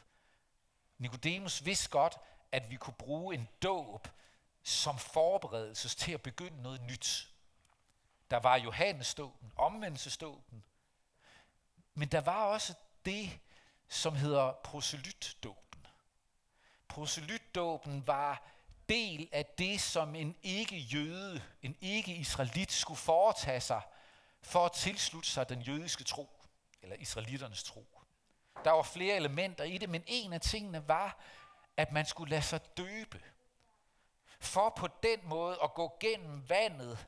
Nikodemus 0.99 1.65
vidste 1.65 1.89
godt, 1.89 2.17
at 2.51 2.69
vi 2.69 2.75
kunne 2.75 2.93
bruge 2.93 3.35
en 3.35 3.47
dåb 3.63 4.07
som 4.63 4.97
forberedelse 4.97 5.89
til 5.89 6.12
at 6.12 6.21
begynde 6.21 6.62
noget 6.62 6.81
nyt. 6.81 7.33
Der 8.31 8.38
var 8.38 8.55
Johannesdåben, 8.55 9.51
omvendelsesdåben, 9.55 10.63
men 11.93 12.07
der 12.07 12.21
var 12.21 12.45
også 12.45 12.73
det, 13.05 13.39
som 13.88 14.15
hedder 14.15 14.51
proselytdåben. 14.63 15.88
Proselytdåben 16.88 18.07
var 18.07 18.43
del 18.89 19.29
af 19.31 19.45
det, 19.45 19.81
som 19.81 20.15
en 20.15 20.35
ikke-jøde, 20.43 21.43
en 21.62 21.77
ikke-israelit 21.81 22.71
skulle 22.71 22.97
foretage 22.97 23.62
sig 23.62 23.81
for 24.41 24.65
at 24.65 24.71
tilslutte 24.71 25.29
sig 25.29 25.49
den 25.49 25.62
jødiske 25.62 26.03
tro, 26.03 26.29
eller 26.81 26.95
israeliternes 26.95 27.63
tro. 27.63 27.98
Der 28.63 28.72
var 28.72 28.82
flere 28.82 29.15
elementer 29.15 29.63
i 29.63 29.78
det, 29.78 29.89
men 29.89 30.04
en 30.08 30.34
af 30.34 30.41
tingene 30.41 30.88
var, 30.88 31.17
at 31.78 31.91
man 31.91 32.06
skulle 32.06 32.30
lade 32.30 32.41
sig 32.41 32.78
døbe. 32.78 33.22
For 34.39 34.69
på 34.69 34.88
den 35.04 35.19
måde 35.24 35.58
at 35.63 35.74
gå 35.74 35.98
gennem 36.00 36.50
vandet, 36.50 37.08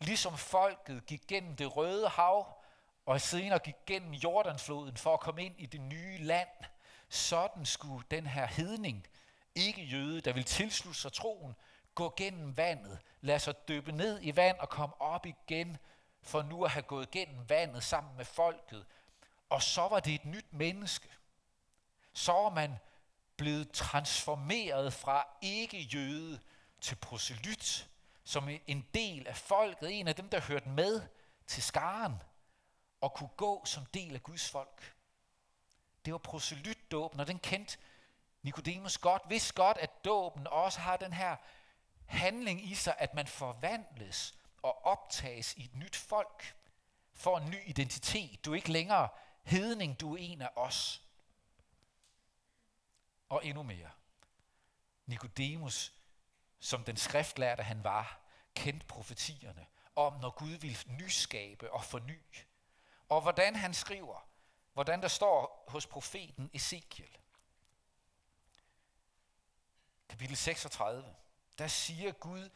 ligesom 0.00 0.36
folket 0.36 1.06
gik 1.06 1.26
gennem 1.28 1.56
det 1.56 1.76
røde 1.76 2.08
hav, 2.08 2.62
og 3.06 3.20
senere 3.20 3.58
gik 3.58 3.74
gennem 3.86 4.12
Jordanfloden 4.12 4.96
for 4.96 5.14
at 5.14 5.20
komme 5.20 5.44
ind 5.44 5.54
i 5.58 5.66
det 5.66 5.80
nye 5.80 6.18
land. 6.18 6.48
Sådan 7.08 7.66
skulle 7.66 8.06
den 8.10 8.26
her 8.26 8.46
hedning, 8.46 9.06
ikke 9.54 9.82
jøde, 9.82 10.20
der 10.20 10.32
vil 10.32 10.44
tilslutte 10.44 11.00
sig 11.00 11.12
troen, 11.12 11.54
gå 11.94 12.14
gennem 12.16 12.56
vandet, 12.56 12.98
lade 13.20 13.38
sig 13.38 13.68
døbe 13.68 13.92
ned 13.92 14.18
i 14.22 14.36
vand 14.36 14.58
og 14.58 14.68
komme 14.68 15.00
op 15.00 15.26
igen, 15.26 15.76
for 16.22 16.42
nu 16.42 16.64
at 16.64 16.70
have 16.70 16.82
gået 16.82 17.10
gennem 17.10 17.48
vandet 17.48 17.82
sammen 17.82 18.16
med 18.16 18.24
folket, 18.24 18.86
og 19.52 19.62
så 19.62 19.88
var 19.88 20.00
det 20.00 20.14
et 20.14 20.24
nyt 20.24 20.52
menneske. 20.52 21.08
Så 22.12 22.32
var 22.32 22.50
man 22.50 22.78
blevet 23.36 23.70
transformeret 23.72 24.92
fra 24.92 25.26
ikke-jøde 25.42 26.40
til 26.80 26.96
proselyt, 26.96 27.90
som 28.24 28.48
en 28.66 28.86
del 28.94 29.26
af 29.26 29.36
folket, 29.36 29.98
en 29.98 30.08
af 30.08 30.14
dem, 30.14 30.28
der 30.28 30.40
hørte 30.40 30.68
med 30.68 31.02
til 31.46 31.62
skaren, 31.62 32.22
og 33.00 33.14
kunne 33.14 33.28
gå 33.36 33.64
som 33.64 33.86
del 33.86 34.14
af 34.14 34.22
Guds 34.22 34.50
folk. 34.50 34.94
Det 36.04 36.12
var 36.12 36.18
proselytdåben, 36.18 37.20
og 37.20 37.26
den 37.26 37.38
kendte 37.38 37.78
Nikodemus 38.42 38.98
godt, 38.98 39.22
vidste 39.28 39.54
godt, 39.54 39.76
at 39.76 40.04
dåben 40.04 40.46
også 40.46 40.80
har 40.80 40.96
den 40.96 41.12
her 41.12 41.36
handling 42.06 42.70
i 42.70 42.74
sig, 42.74 42.94
at 42.98 43.14
man 43.14 43.26
forvandles 43.26 44.34
og 44.62 44.84
optages 44.86 45.54
i 45.54 45.64
et 45.64 45.74
nyt 45.74 45.96
folk, 45.96 46.56
får 47.14 47.38
en 47.38 47.50
ny 47.50 47.68
identitet. 47.68 48.44
Du 48.44 48.52
er 48.52 48.56
ikke 48.56 48.72
længere 48.72 49.08
hedning, 49.42 50.00
du 50.00 50.14
er 50.14 50.18
en 50.20 50.42
af 50.42 50.50
os. 50.56 51.02
og 53.28 53.46
endnu 53.46 53.62
mere. 53.62 53.90
Nikodemus, 55.06 55.92
som 56.60 56.84
den 56.84 56.96
skriftlærte 56.96 57.62
han 57.62 57.84
var, 57.84 58.20
kendte 58.54 58.86
profetierne 58.86 59.66
om, 59.96 60.20
når 60.20 60.30
Gud 60.30 60.50
vil 60.50 60.78
nyskabe 60.86 61.72
og 61.72 61.84
forny. 61.84 62.20
Og 63.08 63.20
hvordan 63.20 63.56
han 63.56 63.74
skriver, 63.74 64.28
hvordan 64.72 65.02
der 65.02 65.08
står 65.08 65.64
hos 65.68 65.86
profeten 65.86 66.50
Ezekiel. 66.52 67.18
Kapitel 70.08 70.36
36, 70.36 71.14
der 71.58 71.66
siger 71.66 72.12
Gud, 72.12 72.50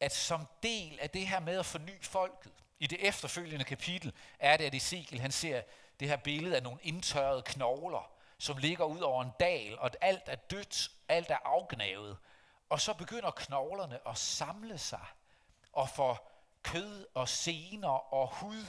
at 0.00 0.12
som 0.12 0.46
del 0.62 0.98
af 1.00 1.10
det 1.10 1.28
her 1.28 1.40
med 1.40 1.58
at 1.58 1.66
forny 1.66 2.04
folket, 2.04 2.52
i 2.78 2.86
det 2.86 3.08
efterfølgende 3.08 3.64
kapitel 3.64 4.12
er 4.38 4.56
det, 4.56 4.64
at 4.64 4.74
Ezekiel 4.74 5.20
han 5.20 5.32
ser 5.32 5.62
det 6.00 6.08
her 6.08 6.16
billede 6.16 6.56
af 6.56 6.62
nogle 6.62 6.78
indtørrede 6.82 7.42
knogler, 7.42 8.10
som 8.38 8.56
ligger 8.56 8.84
ud 8.84 9.00
over 9.00 9.22
en 9.22 9.32
dal, 9.40 9.78
og 9.78 9.90
alt 10.00 10.22
er 10.26 10.36
dødt, 10.36 10.90
alt 11.08 11.30
er 11.30 11.38
afgnavet. 11.44 12.16
Og 12.68 12.80
så 12.80 12.94
begynder 12.94 13.30
knoglerne 13.30 14.08
at 14.08 14.18
samle 14.18 14.78
sig 14.78 15.06
og 15.72 15.88
få 15.88 16.16
kød 16.62 17.06
og 17.14 17.28
sener 17.28 18.14
og 18.14 18.28
hud, 18.34 18.66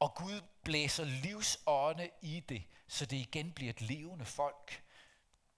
og 0.00 0.14
Gud 0.14 0.40
blæser 0.64 1.04
livsånde 1.04 2.10
i 2.20 2.40
det, 2.40 2.64
så 2.88 3.06
det 3.06 3.16
igen 3.16 3.52
bliver 3.52 3.70
et 3.70 3.80
levende 3.80 4.24
folk. 4.24 4.84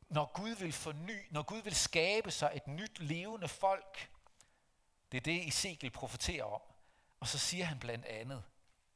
Når 0.08 0.30
Gud 0.34 0.50
vil 0.50 0.72
forny, 0.72 1.26
når 1.30 1.42
Gud 1.42 1.62
vil 1.62 1.74
skabe 1.74 2.30
sig 2.30 2.52
et 2.54 2.66
nyt 2.66 3.00
levende 3.00 3.48
folk, 3.48 4.10
det 5.12 5.18
er 5.18 5.22
det, 5.22 5.48
Ezekiel 5.48 5.90
profeterer 5.90 6.44
om. 6.44 6.60
Og 7.20 7.28
så 7.28 7.38
siger 7.38 7.64
han 7.64 7.78
blandt 7.78 8.06
andet, 8.06 8.42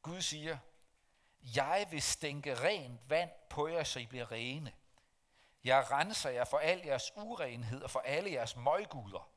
Gud 0.01 0.21
siger, 0.21 0.57
jeg 1.41 1.87
vil 1.91 2.01
stænke 2.01 2.55
rent 2.55 3.09
vand 3.09 3.31
på 3.49 3.67
jer, 3.67 3.83
så 3.83 3.99
I 3.99 4.05
bliver 4.05 4.31
rene. 4.31 4.71
Jeg 5.63 5.91
renser 5.91 6.29
jer 6.29 6.45
for 6.45 6.57
al 6.57 6.81
jeres 6.85 7.11
urenhed 7.15 7.81
og 7.83 7.91
for 7.91 7.99
alle 7.99 8.31
jeres 8.31 8.55
møgguder. 8.55 9.29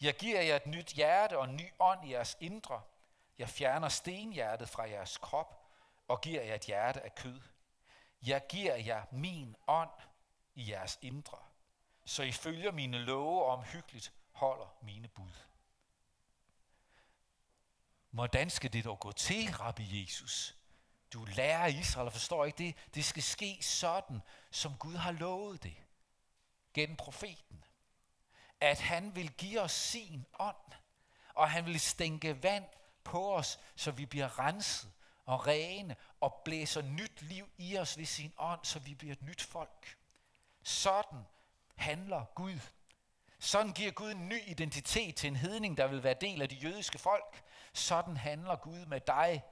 Jeg 0.00 0.14
giver 0.14 0.40
jer 0.40 0.56
et 0.56 0.66
nyt 0.66 0.88
hjerte 0.88 1.38
og 1.38 1.44
en 1.44 1.56
ny 1.56 1.72
ånd 1.78 2.08
i 2.08 2.12
jeres 2.12 2.36
indre. 2.40 2.82
Jeg 3.38 3.48
fjerner 3.48 3.88
stenhjertet 3.88 4.68
fra 4.68 4.82
jeres 4.82 5.18
krop 5.18 5.64
og 6.08 6.20
giver 6.20 6.42
jer 6.42 6.54
et 6.54 6.64
hjerte 6.64 7.00
af 7.00 7.14
kød. 7.14 7.40
Jeg 8.26 8.46
giver 8.48 8.76
jer 8.76 9.04
min 9.10 9.56
ånd 9.66 9.90
i 10.54 10.70
jeres 10.70 10.98
indre, 11.02 11.38
så 12.04 12.22
I 12.22 12.32
følger 12.32 12.72
mine 12.72 12.98
love 12.98 13.44
og 13.44 13.52
omhyggeligt 13.52 14.12
holder 14.32 14.76
mine 14.82 15.08
bud. 15.08 15.32
Hvordan 18.10 18.50
skal 18.50 18.72
det 18.72 18.84
dog 18.84 19.00
gå 19.00 19.12
til, 19.12 19.56
Rabbi 19.56 20.02
Jesus? 20.02 20.56
Du 21.14 21.24
lærer 21.24 21.66
Israel 21.66 22.06
og 22.06 22.12
forstår 22.12 22.44
ikke 22.44 22.58
det. 22.58 22.76
Det 22.94 23.04
skal 23.04 23.22
ske 23.22 23.58
sådan, 23.60 24.22
som 24.50 24.76
Gud 24.78 24.96
har 24.96 25.12
lovet 25.12 25.62
det. 25.62 25.76
Gennem 26.74 26.96
profeten. 26.96 27.64
At 28.60 28.80
han 28.80 29.16
vil 29.16 29.32
give 29.32 29.60
os 29.60 29.72
sin 29.72 30.26
ånd. 30.38 30.72
Og 31.34 31.50
han 31.50 31.66
vil 31.66 31.80
stænke 31.80 32.42
vand 32.42 32.64
på 33.04 33.34
os, 33.34 33.60
så 33.76 33.90
vi 33.90 34.06
bliver 34.06 34.38
renset 34.38 34.92
og 35.26 35.46
rene 35.46 35.96
og 36.20 36.42
blæser 36.44 36.82
nyt 36.82 37.22
liv 37.22 37.48
i 37.58 37.78
os 37.78 37.98
ved 37.98 38.04
sin 38.04 38.32
ånd, 38.38 38.60
så 38.62 38.78
vi 38.78 38.94
bliver 38.94 39.12
et 39.12 39.22
nyt 39.22 39.42
folk. 39.42 39.98
Sådan 40.62 41.26
handler 41.76 42.24
Gud. 42.34 42.58
Sådan 43.38 43.72
giver 43.72 43.90
Gud 43.90 44.10
en 44.10 44.28
ny 44.28 44.42
identitet 44.46 45.16
til 45.16 45.28
en 45.28 45.36
hedning, 45.36 45.76
der 45.76 45.86
vil 45.86 46.02
være 46.02 46.16
del 46.20 46.42
af 46.42 46.48
det 46.48 46.62
jødiske 46.62 46.98
folk. 46.98 47.44
Sådan 47.72 48.16
handler 48.16 48.56
Gud 48.56 48.86
med 48.86 49.00
dig, 49.00 49.42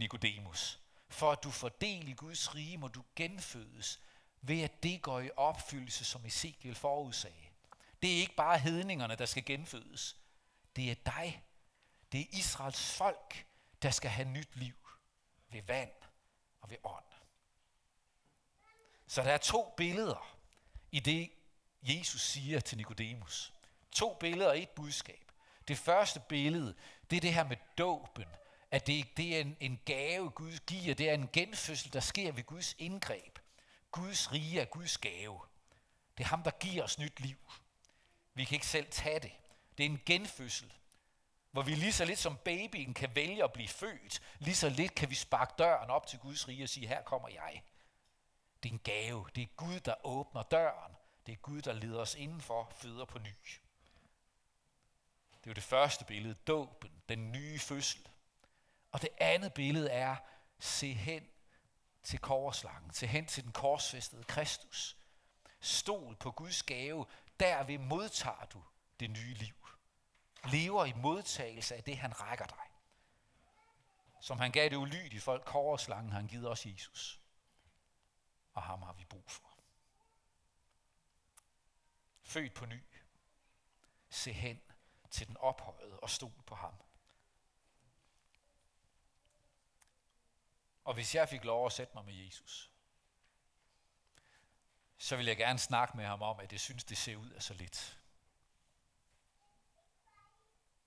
Nikodemus. 0.00 0.80
For 1.08 1.32
at 1.32 1.42
du 1.42 1.50
får 1.50 1.68
del 1.68 2.08
i 2.08 2.12
Guds 2.12 2.54
rige, 2.54 2.78
må 2.78 2.88
du 2.88 3.04
genfødes 3.16 4.00
ved 4.42 4.62
at 4.62 4.82
det 4.82 5.02
går 5.02 5.20
i 5.20 5.30
opfyldelse, 5.36 6.04
som 6.04 6.26
Ezekiel 6.26 6.74
forudsagde. 6.74 7.46
Det 8.02 8.12
er 8.12 8.16
ikke 8.16 8.34
bare 8.34 8.58
hedningerne, 8.58 9.16
der 9.16 9.26
skal 9.26 9.44
genfødes. 9.44 10.16
Det 10.76 10.90
er 10.90 10.94
dig. 10.94 11.42
Det 12.12 12.20
er 12.20 12.26
Israels 12.30 12.92
folk, 12.92 13.46
der 13.82 13.90
skal 13.90 14.10
have 14.10 14.28
nyt 14.28 14.56
liv 14.56 14.74
ved 15.52 15.62
vand 15.62 15.92
og 16.60 16.70
ved 16.70 16.76
ånd. 16.84 17.04
Så 19.06 19.22
der 19.22 19.32
er 19.32 19.38
to 19.38 19.74
billeder 19.76 20.36
i 20.90 21.00
det, 21.00 21.32
Jesus 21.82 22.22
siger 22.22 22.60
til 22.60 22.78
Nikodemus. 22.78 23.52
To 23.92 24.14
billeder 24.14 24.50
og 24.50 24.62
et 24.62 24.70
budskab. 24.70 25.32
Det 25.68 25.78
første 25.78 26.20
billede, 26.20 26.74
det 27.10 27.16
er 27.16 27.20
det 27.20 27.34
her 27.34 27.44
med 27.44 27.56
dåben. 27.78 28.28
At 28.70 28.86
det, 28.86 29.16
det 29.16 29.36
er 29.36 29.40
en, 29.40 29.56
en 29.60 29.80
gave, 29.84 30.30
Gud 30.30 30.58
giver. 30.66 30.94
Det 30.94 31.10
er 31.10 31.14
en 31.14 31.28
genfødsel, 31.32 31.92
der 31.92 32.00
sker 32.00 32.32
ved 32.32 32.44
Guds 32.44 32.74
indgreb. 32.78 33.38
Guds 33.90 34.32
rige 34.32 34.60
er 34.60 34.64
Guds 34.64 34.98
gave. 34.98 35.40
Det 36.18 36.24
er 36.24 36.28
ham, 36.28 36.42
der 36.42 36.50
giver 36.50 36.84
os 36.84 36.98
nyt 36.98 37.20
liv. 37.20 37.38
Vi 38.34 38.44
kan 38.44 38.54
ikke 38.54 38.66
selv 38.66 38.86
tage 38.90 39.20
det. 39.20 39.32
Det 39.78 39.86
er 39.86 39.90
en 39.90 40.02
genfødsel, 40.06 40.72
hvor 41.50 41.62
vi 41.62 41.74
lige 41.74 41.92
så 41.92 42.04
lidt 42.04 42.18
som 42.18 42.36
babyen 42.36 42.94
kan 42.94 43.14
vælge 43.14 43.44
at 43.44 43.52
blive 43.52 43.68
født, 43.68 44.22
lige 44.38 44.54
så 44.54 44.68
lidt 44.68 44.94
kan 44.94 45.10
vi 45.10 45.14
sparke 45.14 45.54
døren 45.58 45.90
op 45.90 46.06
til 46.06 46.18
Guds 46.18 46.48
rige 46.48 46.62
og 46.62 46.68
sige, 46.68 46.88
her 46.88 47.02
kommer 47.02 47.28
jeg. 47.28 47.62
Det 48.62 48.68
er 48.68 48.72
en 48.72 48.80
gave. 48.84 49.26
Det 49.34 49.42
er 49.42 49.46
Gud, 49.56 49.80
der 49.80 50.06
åbner 50.06 50.42
døren. 50.42 50.92
Det 51.26 51.32
er 51.32 51.36
Gud, 51.36 51.62
der 51.62 51.72
leder 51.72 52.00
os 52.00 52.14
indenfor, 52.14 52.72
føder 52.76 53.04
på 53.04 53.18
ny. 53.18 53.34
Det 55.30 55.46
er 55.46 55.50
jo 55.50 55.52
det 55.52 55.62
første 55.62 56.04
billede, 56.04 56.34
dåben, 56.34 57.02
den 57.08 57.32
nye 57.32 57.58
fødsel. 57.58 58.09
Og 58.92 59.02
det 59.02 59.10
andet 59.18 59.54
billede 59.54 59.90
er, 59.90 60.16
se 60.58 60.94
hen 60.94 61.28
til 62.02 62.18
korslangen, 62.18 62.92
se 62.92 63.06
hen 63.06 63.26
til 63.26 63.44
den 63.44 63.52
korsfæstede 63.52 64.24
Kristus. 64.24 64.96
Stol 65.60 66.16
på 66.16 66.30
Guds 66.30 66.62
gave, 66.62 67.06
derved 67.40 67.78
modtager 67.78 68.44
du 68.44 68.64
det 69.00 69.10
nye 69.10 69.34
liv. 69.34 69.54
Lever 70.44 70.84
i 70.84 70.92
modtagelse 70.92 71.76
af 71.76 71.84
det, 71.84 71.98
han 71.98 72.20
rækker 72.20 72.46
dig. 72.46 72.56
Som 74.20 74.38
han 74.38 74.52
gav 74.52 74.68
det 74.68 74.76
ulydige 74.76 75.20
folk, 75.20 75.44
korslangen, 75.44 76.12
han 76.12 76.26
givet 76.26 76.48
os 76.48 76.66
Jesus. 76.66 77.20
Og 78.52 78.62
ham 78.62 78.82
har 78.82 78.92
vi 78.92 79.04
brug 79.04 79.30
for. 79.30 79.50
Født 82.22 82.54
på 82.54 82.66
ny. 82.66 82.84
Se 84.10 84.32
hen 84.32 84.60
til 85.10 85.28
den 85.28 85.36
ophøjede 85.36 86.00
og 86.00 86.10
stol 86.10 86.42
på 86.46 86.54
ham. 86.54 86.74
Og 90.90 90.94
hvis 90.94 91.14
jeg 91.14 91.28
fik 91.28 91.44
lov 91.44 91.66
at 91.66 91.72
sætte 91.72 91.94
mig 91.94 92.04
med 92.04 92.14
Jesus, 92.14 92.70
så 94.98 95.16
vil 95.16 95.26
jeg 95.26 95.36
gerne 95.36 95.58
snakke 95.58 95.96
med 95.96 96.04
ham 96.04 96.22
om, 96.22 96.40
at 96.40 96.52
jeg 96.52 96.60
synes, 96.60 96.84
det 96.84 96.98
ser 96.98 97.16
ud 97.16 97.30
af 97.30 97.42
så 97.42 97.54
lidt. 97.54 97.98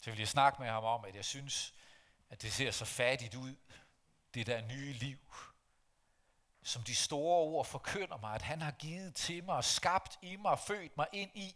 Så 0.01 0.09
vil 0.09 0.19
jeg 0.19 0.27
snakke 0.27 0.61
med 0.61 0.69
ham 0.69 0.83
om, 0.83 1.05
at 1.05 1.15
jeg 1.15 1.25
synes, 1.25 1.73
at 2.29 2.41
det 2.41 2.53
ser 2.53 2.71
så 2.71 2.85
fattigt 2.85 3.35
ud, 3.35 3.55
det 4.33 4.47
der 4.47 4.61
nye 4.61 4.93
liv, 4.93 5.19
som 6.63 6.83
de 6.83 6.95
store 6.95 7.39
ord 7.39 7.65
forkynder 7.65 8.17
mig, 8.17 8.35
at 8.35 8.41
han 8.41 8.61
har 8.61 8.71
givet 8.71 9.15
til 9.15 9.43
mig, 9.43 9.63
skabt 9.63 10.19
i 10.21 10.35
mig, 10.35 10.59
født 10.59 10.97
mig 10.97 11.07
ind 11.11 11.31
i. 11.35 11.55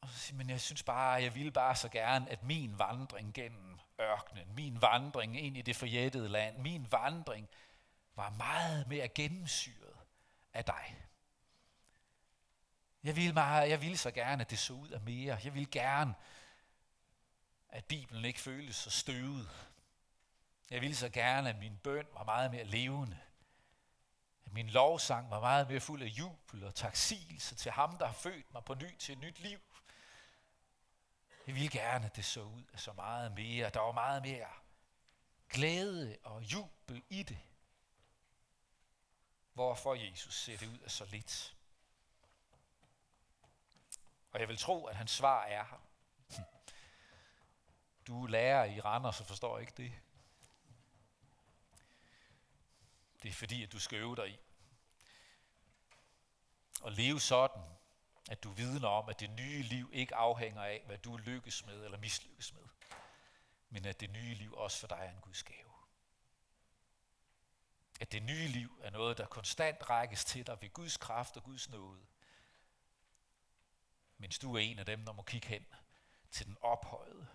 Og 0.00 0.08
så 0.08 0.18
siger 0.18 0.36
men 0.36 0.50
jeg 0.50 0.60
synes 0.60 0.82
bare, 0.82 1.22
jeg 1.22 1.34
ville 1.34 1.52
bare 1.52 1.76
så 1.76 1.88
gerne, 1.88 2.30
at 2.30 2.42
min 2.42 2.78
vandring 2.78 3.34
gennem 3.34 3.78
ørkenen, 4.00 4.54
min 4.54 4.82
vandring 4.82 5.40
ind 5.40 5.56
i 5.56 5.62
det 5.62 5.76
forjættede 5.76 6.28
land, 6.28 6.58
min 6.58 6.92
vandring 6.92 7.48
var 8.14 8.30
meget 8.30 8.88
mere 8.88 9.08
gennemsyret 9.08 9.96
af 10.52 10.64
dig. 10.64 10.96
Jeg 13.04 13.16
ville, 13.16 13.32
meget, 13.32 13.70
jeg 13.70 13.82
ville 13.82 13.96
så 13.96 14.10
gerne, 14.10 14.42
at 14.42 14.50
det 14.50 14.58
så 14.58 14.72
ud 14.72 14.88
af 14.88 15.00
mere. 15.00 15.38
Jeg 15.44 15.54
ville 15.54 15.70
gerne, 15.70 16.14
at 17.68 17.84
Bibelen 17.84 18.24
ikke 18.24 18.40
føltes 18.40 18.76
så 18.76 18.90
støvet. 18.90 19.50
Jeg 20.70 20.80
ville 20.80 20.96
så 20.96 21.08
gerne, 21.08 21.48
at 21.48 21.58
min 21.58 21.76
bøn 21.76 22.06
var 22.12 22.24
meget 22.24 22.50
mere 22.50 22.64
levende. 22.64 23.18
At 24.46 24.52
min 24.52 24.70
lovsang 24.70 25.30
var 25.30 25.40
meget 25.40 25.68
mere 25.68 25.80
fuld 25.80 26.02
af 26.02 26.06
jubel 26.06 26.64
og 26.64 26.74
taksigelse 26.74 27.54
til 27.54 27.72
ham, 27.72 27.98
der 27.98 28.06
har 28.06 28.12
født 28.12 28.52
mig 28.52 28.64
på 28.64 28.74
ny 28.74 28.96
til 28.96 29.12
et 29.12 29.18
nyt 29.18 29.40
liv. 29.40 29.58
Jeg 31.46 31.54
ville 31.54 31.70
gerne, 31.70 32.06
at 32.06 32.16
det 32.16 32.24
så 32.24 32.42
ud 32.42 32.64
af 32.72 32.80
så 32.80 32.92
meget 32.92 33.32
mere. 33.32 33.70
Der 33.70 33.80
var 33.80 33.92
meget 33.92 34.22
mere 34.22 34.48
glæde 35.48 36.18
og 36.22 36.42
jubel 36.42 37.02
i 37.08 37.22
det. 37.22 37.38
Hvorfor 39.52 39.94
Jesus 39.94 40.34
ser 40.34 40.56
det 40.56 40.66
ud 40.66 40.78
af 40.78 40.90
så 40.90 41.04
lidt? 41.04 41.56
Og 44.32 44.40
jeg 44.40 44.48
vil 44.48 44.56
tro, 44.56 44.84
at 44.84 44.96
hans 44.96 45.10
svar 45.10 45.44
er. 45.44 45.80
Du 48.06 48.24
er 48.24 48.28
lærer 48.28 48.64
i 48.64 48.80
Randers 48.80 49.20
og 49.20 49.26
forstår 49.26 49.58
ikke 49.58 49.72
det. 49.76 49.92
Det 53.22 53.28
er 53.28 53.32
fordi, 53.32 53.62
at 53.62 53.72
du 53.72 53.78
skal 53.78 53.98
øve 53.98 54.16
dig 54.16 54.30
i. 54.30 54.38
Og 56.82 56.92
leve 56.92 57.20
sådan, 57.20 57.62
at 58.30 58.44
du 58.44 58.50
vidner 58.50 58.88
om, 58.88 59.08
at 59.08 59.20
det 59.20 59.30
nye 59.30 59.62
liv 59.62 59.90
ikke 59.92 60.14
afhænger 60.14 60.62
af, 60.62 60.82
hvad 60.86 60.98
du 60.98 61.16
lykkes 61.16 61.66
med 61.66 61.84
eller 61.84 61.98
mislykkes 61.98 62.54
med. 62.54 62.62
Men 63.68 63.84
at 63.84 64.00
det 64.00 64.10
nye 64.10 64.34
liv 64.34 64.54
også 64.54 64.80
for 64.80 64.86
dig 64.86 64.96
er 64.96 65.10
en 65.10 65.20
Guds 65.20 65.42
gave. 65.42 65.72
At 68.00 68.12
det 68.12 68.22
nye 68.22 68.48
liv 68.48 68.80
er 68.82 68.90
noget, 68.90 69.18
der 69.18 69.26
konstant 69.26 69.90
rækkes 69.90 70.24
til 70.24 70.46
dig 70.46 70.58
ved 70.60 70.72
Guds 70.72 70.96
kraft 70.96 71.36
og 71.36 71.42
Guds 71.42 71.68
nåde. 71.68 72.06
Mens 74.18 74.38
du 74.38 74.54
er 74.56 74.60
en 74.60 74.78
af 74.78 74.86
dem, 74.86 75.04
der 75.04 75.12
må 75.12 75.22
kigge 75.22 75.48
hen 75.48 75.66
til 76.30 76.46
den 76.46 76.56
ophøjede. 76.60 77.28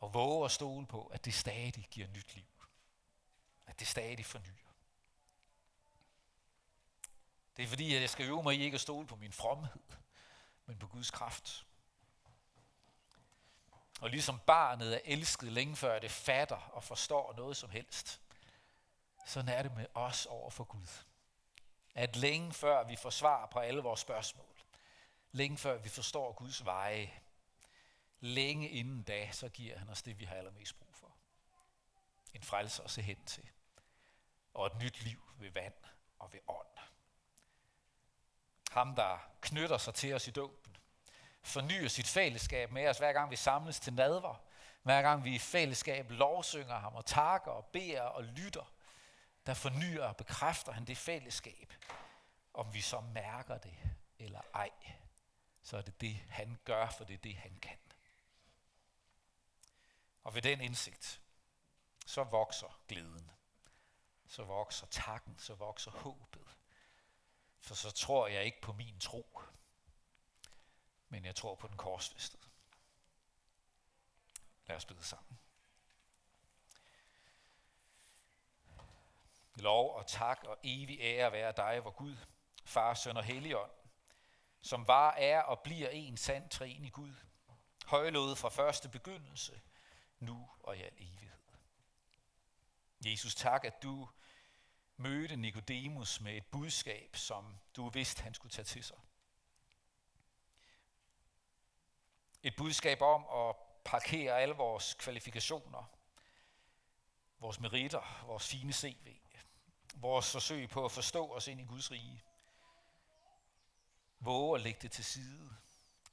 Og 0.00 0.14
våge 0.14 0.44
at 0.44 0.50
stole 0.50 0.86
på, 0.86 1.06
at 1.06 1.24
det 1.24 1.34
stadig 1.34 1.88
giver 1.90 2.08
nyt 2.08 2.34
liv. 2.34 2.66
At 3.66 3.80
det 3.80 3.88
stadig 3.88 4.26
fornyer. 4.26 4.71
Det 7.56 7.62
er 7.62 7.66
fordi, 7.66 7.94
at 7.94 8.00
jeg 8.00 8.10
skal 8.10 8.26
øve 8.26 8.42
mig 8.42 8.54
i 8.54 8.62
ikke 8.62 8.74
at 8.74 8.80
stole 8.80 9.06
på 9.06 9.16
min 9.16 9.32
fromhed, 9.32 9.82
men 10.66 10.78
på 10.78 10.86
Guds 10.86 11.10
kraft. 11.10 11.66
Og 14.00 14.10
ligesom 14.10 14.38
barnet 14.38 14.94
er 14.94 15.00
elsket 15.04 15.52
længe 15.52 15.76
før 15.76 15.98
det 15.98 16.10
fatter 16.10 16.70
og 16.72 16.84
forstår 16.84 17.32
noget 17.36 17.56
som 17.56 17.70
helst, 17.70 18.20
sådan 19.26 19.48
er 19.48 19.62
det 19.62 19.76
med 19.76 19.86
os 19.94 20.26
over 20.26 20.50
for 20.50 20.64
Gud. 20.64 21.04
At 21.94 22.16
længe 22.16 22.52
før 22.52 22.84
vi 22.84 22.96
får 22.96 23.10
svar 23.10 23.46
på 23.46 23.58
alle 23.58 23.82
vores 23.82 24.00
spørgsmål, 24.00 24.56
længe 25.32 25.58
før 25.58 25.78
vi 25.78 25.88
forstår 25.88 26.32
Guds 26.32 26.64
veje, 26.64 27.12
længe 28.20 28.68
inden 28.68 29.02
da, 29.02 29.32
så 29.32 29.48
giver 29.48 29.78
han 29.78 29.88
os 29.88 30.02
det, 30.02 30.18
vi 30.18 30.24
har 30.24 30.36
allermest 30.36 30.78
brug 30.78 30.94
for. 30.94 31.16
En 32.34 32.42
frelser 32.42 32.84
at 32.84 32.90
se 32.90 33.02
hen 33.02 33.24
til. 33.24 33.50
Og 34.54 34.66
et 34.66 34.78
nyt 34.82 35.00
liv 35.00 35.22
ved 35.38 35.50
vand 35.50 35.74
og 36.18 36.32
ved 36.32 36.40
ånd. 36.48 36.66
Ham, 38.72 38.94
der 38.94 39.18
knytter 39.40 39.78
sig 39.78 39.94
til 39.94 40.14
os 40.14 40.28
i 40.28 40.30
dåben, 40.30 40.76
fornyer 41.42 41.88
sit 41.88 42.06
fællesskab 42.08 42.70
med 42.70 42.88
os, 42.88 42.98
hver 42.98 43.12
gang 43.12 43.30
vi 43.30 43.36
samles 43.36 43.80
til 43.80 43.92
nadver, 43.92 44.34
hver 44.82 45.02
gang 45.02 45.24
vi 45.24 45.34
i 45.34 45.38
fællesskab 45.38 46.10
lovsynger 46.10 46.78
ham 46.78 46.94
og 46.94 47.06
takker 47.06 47.50
og 47.50 47.66
beder 47.66 48.02
og 48.02 48.24
lytter, 48.24 48.72
der 49.46 49.54
fornyer 49.54 50.04
og 50.04 50.16
bekræfter 50.16 50.72
han 50.72 50.84
det 50.84 50.98
fællesskab. 50.98 51.74
Om 52.54 52.74
vi 52.74 52.80
så 52.80 53.00
mærker 53.00 53.58
det 53.58 53.78
eller 54.18 54.40
ej, 54.54 54.70
så 55.62 55.76
er 55.76 55.82
det 55.82 56.00
det, 56.00 56.16
han 56.28 56.58
gør, 56.64 56.90
for 56.90 57.04
det 57.04 57.14
er 57.14 57.18
det, 57.18 57.36
han 57.36 57.58
kan. 57.62 57.78
Og 60.24 60.34
ved 60.34 60.42
den 60.42 60.60
indsigt, 60.60 61.20
så 62.06 62.24
vokser 62.24 62.80
glæden. 62.88 63.30
Så 64.26 64.44
vokser 64.44 64.86
takken, 64.86 65.38
så 65.38 65.54
vokser 65.54 65.90
håbet. 65.90 66.56
For 67.62 67.74
så 67.74 67.90
tror 67.90 68.28
jeg 68.28 68.44
ikke 68.44 68.60
på 68.60 68.72
min 68.72 69.00
tro, 69.00 69.40
men 71.08 71.24
jeg 71.24 71.36
tror 71.36 71.54
på 71.54 71.66
den 71.66 71.76
korsfæstede. 71.76 72.42
Lad 74.66 74.76
os 74.76 74.84
bede 74.84 75.02
sammen. 75.02 75.38
Lov 79.54 79.94
og 79.94 80.06
tak 80.06 80.44
og 80.44 80.58
evig 80.62 81.00
ære 81.00 81.32
være 81.32 81.52
dig, 81.56 81.80
hvor 81.80 81.90
Gud, 81.90 82.16
Far, 82.64 82.94
Søn 82.94 83.16
og 83.16 83.24
Helligånd, 83.24 83.70
som 84.60 84.86
var, 84.86 85.12
er 85.12 85.42
og 85.42 85.60
bliver 85.60 85.88
en 85.88 86.16
sand 86.16 86.50
træen 86.50 86.84
i 86.84 86.90
Gud, 86.90 87.14
højlået 87.86 88.38
fra 88.38 88.48
første 88.48 88.88
begyndelse, 88.88 89.60
nu 90.18 90.50
og 90.60 90.76
i 90.76 90.82
al 90.82 90.92
evighed. 90.96 91.42
Jesus, 93.04 93.34
tak, 93.34 93.64
at 93.64 93.82
du 93.82 94.08
mødte 94.96 95.36
Nikodemus 95.36 96.20
med 96.20 96.36
et 96.36 96.46
budskab, 96.46 97.16
som 97.16 97.58
du 97.76 97.88
vidste, 97.88 98.22
han 98.22 98.34
skulle 98.34 98.52
tage 98.52 98.64
til 98.64 98.84
sig. 98.84 98.96
Et 102.42 102.56
budskab 102.56 103.02
om 103.02 103.48
at 103.48 103.56
parkere 103.84 104.40
alle 104.40 104.54
vores 104.54 104.94
kvalifikationer, 104.94 105.84
vores 107.38 107.60
meritter, 107.60 108.24
vores 108.26 108.48
fine 108.48 108.72
CV, 108.72 109.16
vores 109.94 110.32
forsøg 110.32 110.68
på 110.68 110.84
at 110.84 110.92
forstå 110.92 111.32
os 111.34 111.48
ind 111.48 111.60
i 111.60 111.64
Guds 111.64 111.90
rige. 111.90 112.24
Våge 114.20 114.54
at 114.58 114.62
lægge 114.62 114.80
det 114.82 114.92
til 114.92 115.04
side 115.04 115.56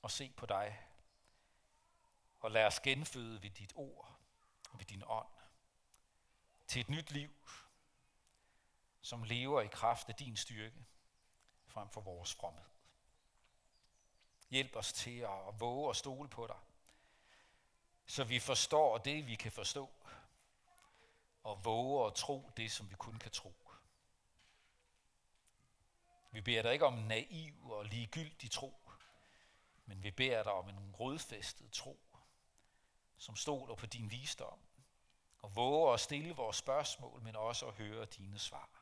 og 0.02 0.12
se 0.12 0.34
på 0.38 0.46
dig. 0.46 0.80
Og 2.40 2.52
lad 2.52 2.66
os 2.66 2.80
genføde 2.80 3.44
ved 3.44 3.50
dit 3.50 3.74
ord 3.76 4.20
og 4.70 4.80
ved 4.80 4.86
din 4.86 5.04
ånd. 5.06 5.28
Til 6.68 6.82
et 6.82 6.90
nyt 6.90 7.12
liv, 7.12 7.32
som 9.02 9.24
lever 9.24 9.62
i 9.62 9.68
kraft 9.68 10.10
af 10.10 10.16
din 10.16 10.38
styrke 10.38 10.86
frem 11.66 11.90
for 11.90 12.02
vores 12.02 12.34
fromhed. 12.34 12.66
Hjælp 14.50 14.76
os 14.76 14.94
til 14.94 15.20
at 15.20 15.60
våge 15.60 15.88
og 15.88 15.96
stole 15.96 16.30
på 16.30 16.48
dig, 16.48 16.60
så 18.06 18.24
vi 18.24 18.40
forstår 18.40 18.98
det, 18.98 19.28
vi 19.28 19.36
kan 19.36 19.52
forstå, 19.52 19.90
og 21.44 21.66
våge 21.66 22.08
at 22.08 22.14
tro 22.14 22.52
det, 22.58 22.72
som 22.72 22.90
vi 22.90 22.96
kun 22.96 23.20
kan 23.20 23.32
tro. 23.32 23.54
Vi 26.32 26.42
beder 26.42 26.62
dig 26.62 26.74
ikke 26.74 26.86
om 26.86 26.94
naiv 26.94 27.72
og 27.72 27.86
ligegyldig 27.86 28.52
tro, 28.52 28.92
men 29.86 30.04
vi 30.04 30.12
beder 30.12 30.44
dig 30.44 30.52
om 30.52 30.70
en 30.70 30.96
rodfæstet 31.00 31.72
tro, 31.72 32.00
som 33.18 33.36
stoler 33.36 33.76
på 33.76 33.86
din 33.86 34.12
visdom, 34.12 34.60
og 35.38 35.56
våger 35.56 35.94
at 35.94 36.00
stille 36.00 36.36
vores 36.36 36.58
spørgsmål, 36.58 37.22
men 37.22 37.36
også 37.36 37.68
at 37.68 37.74
høre 37.74 38.06
dine 38.06 38.40
svar. 38.40 38.79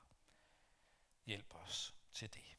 Hjælp 1.28 1.56
os 1.56 1.96
til 2.14 2.34
det. 2.34 2.58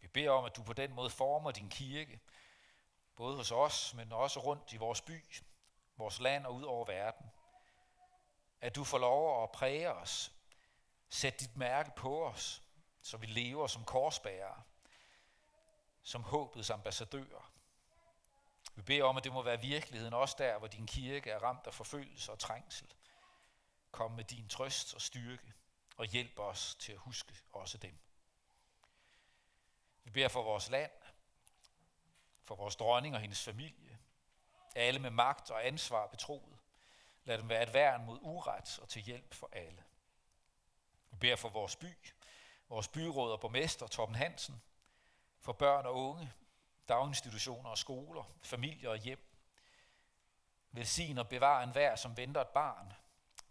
Vi 0.00 0.08
beder 0.08 0.30
om, 0.30 0.44
at 0.44 0.56
du 0.56 0.62
på 0.62 0.72
den 0.72 0.92
måde 0.92 1.10
former 1.10 1.50
din 1.50 1.70
kirke, 1.70 2.20
både 3.16 3.36
hos 3.36 3.50
os, 3.50 3.94
men 3.94 4.12
også 4.12 4.40
rundt 4.40 4.72
i 4.72 4.76
vores 4.76 5.00
by, 5.00 5.24
vores 5.96 6.20
land 6.20 6.46
og 6.46 6.54
ud 6.54 6.62
over 6.62 6.84
verden. 6.84 7.26
At 8.60 8.76
du 8.76 8.84
får 8.84 8.98
lov 8.98 9.42
at 9.42 9.52
præge 9.52 9.92
os, 9.92 10.32
sæt 11.08 11.40
dit 11.40 11.56
mærke 11.56 11.90
på 11.96 12.26
os, 12.26 12.62
så 13.02 13.16
vi 13.16 13.26
lever 13.26 13.66
som 13.66 13.84
korsbærere, 13.84 14.62
som 16.02 16.22
håbets 16.22 16.70
ambassadører. 16.70 17.52
Vi 18.74 18.82
beder 18.82 19.04
om, 19.04 19.16
at 19.16 19.24
det 19.24 19.32
må 19.32 19.42
være 19.42 19.60
virkeligheden 19.60 20.14
også 20.14 20.36
der, 20.38 20.58
hvor 20.58 20.68
din 20.68 20.86
kirke 20.86 21.30
er 21.30 21.38
ramt 21.38 21.66
af 21.66 21.74
forfølgelse 21.74 22.32
og 22.32 22.38
trængsel. 22.38 22.94
Kom 23.90 24.10
med 24.10 24.24
din 24.24 24.48
trøst 24.48 24.94
og 24.94 25.00
styrke 25.00 25.52
og 25.96 26.06
hjælp 26.06 26.38
os 26.38 26.74
til 26.74 26.92
at 26.92 26.98
huske 26.98 27.34
også 27.52 27.78
dem. 27.78 27.98
Vi 30.04 30.10
beder 30.10 30.28
for 30.28 30.42
vores 30.42 30.70
land, 30.70 30.90
for 32.44 32.54
vores 32.56 32.76
dronning 32.76 33.14
og 33.14 33.20
hendes 33.20 33.44
familie, 33.44 33.98
alle 34.74 35.00
med 35.00 35.10
magt 35.10 35.50
og 35.50 35.66
ansvar 35.66 36.06
betroet. 36.06 36.58
Lad 37.24 37.38
dem 37.38 37.48
være 37.48 37.62
et 37.62 37.74
værn 37.74 38.04
mod 38.04 38.18
uret 38.22 38.78
og 38.78 38.88
til 38.88 39.02
hjælp 39.02 39.34
for 39.34 39.48
alle. 39.52 39.84
Vi 41.10 41.16
beder 41.16 41.36
for 41.36 41.48
vores 41.48 41.76
by, 41.76 41.96
vores 42.68 42.88
byråd 42.88 43.32
og 43.32 43.40
borgmester 43.40 43.86
Torben 43.86 44.14
Hansen, 44.14 44.62
for 45.40 45.52
børn 45.52 45.86
og 45.86 45.94
unge, 45.94 46.32
daginstitutioner 46.88 47.70
og 47.70 47.78
skoler, 47.78 48.24
familier 48.42 48.90
og 48.90 48.96
hjem. 48.96 49.28
Velsign 50.70 51.18
og 51.18 51.28
bevar 51.28 51.62
enhver, 51.62 51.96
som 51.96 52.16
venter 52.16 52.40
et 52.40 52.48
barn. 52.48 52.92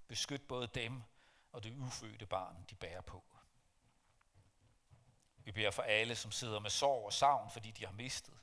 Beskyt 0.07 0.47
både 0.47 0.67
dem 0.67 1.03
og 1.51 1.63
det 1.63 1.73
ufødte 1.77 2.25
barn, 2.25 2.65
de 2.69 2.75
bærer 2.75 3.01
på. 3.01 3.23
Vi 5.43 5.51
beder 5.51 5.71
for 5.71 5.83
alle, 5.83 6.15
som 6.15 6.31
sidder 6.31 6.59
med 6.59 6.69
sorg 6.69 7.05
og 7.05 7.13
savn, 7.13 7.51
fordi 7.51 7.71
de 7.71 7.85
har 7.85 7.93
mistet. 7.93 8.33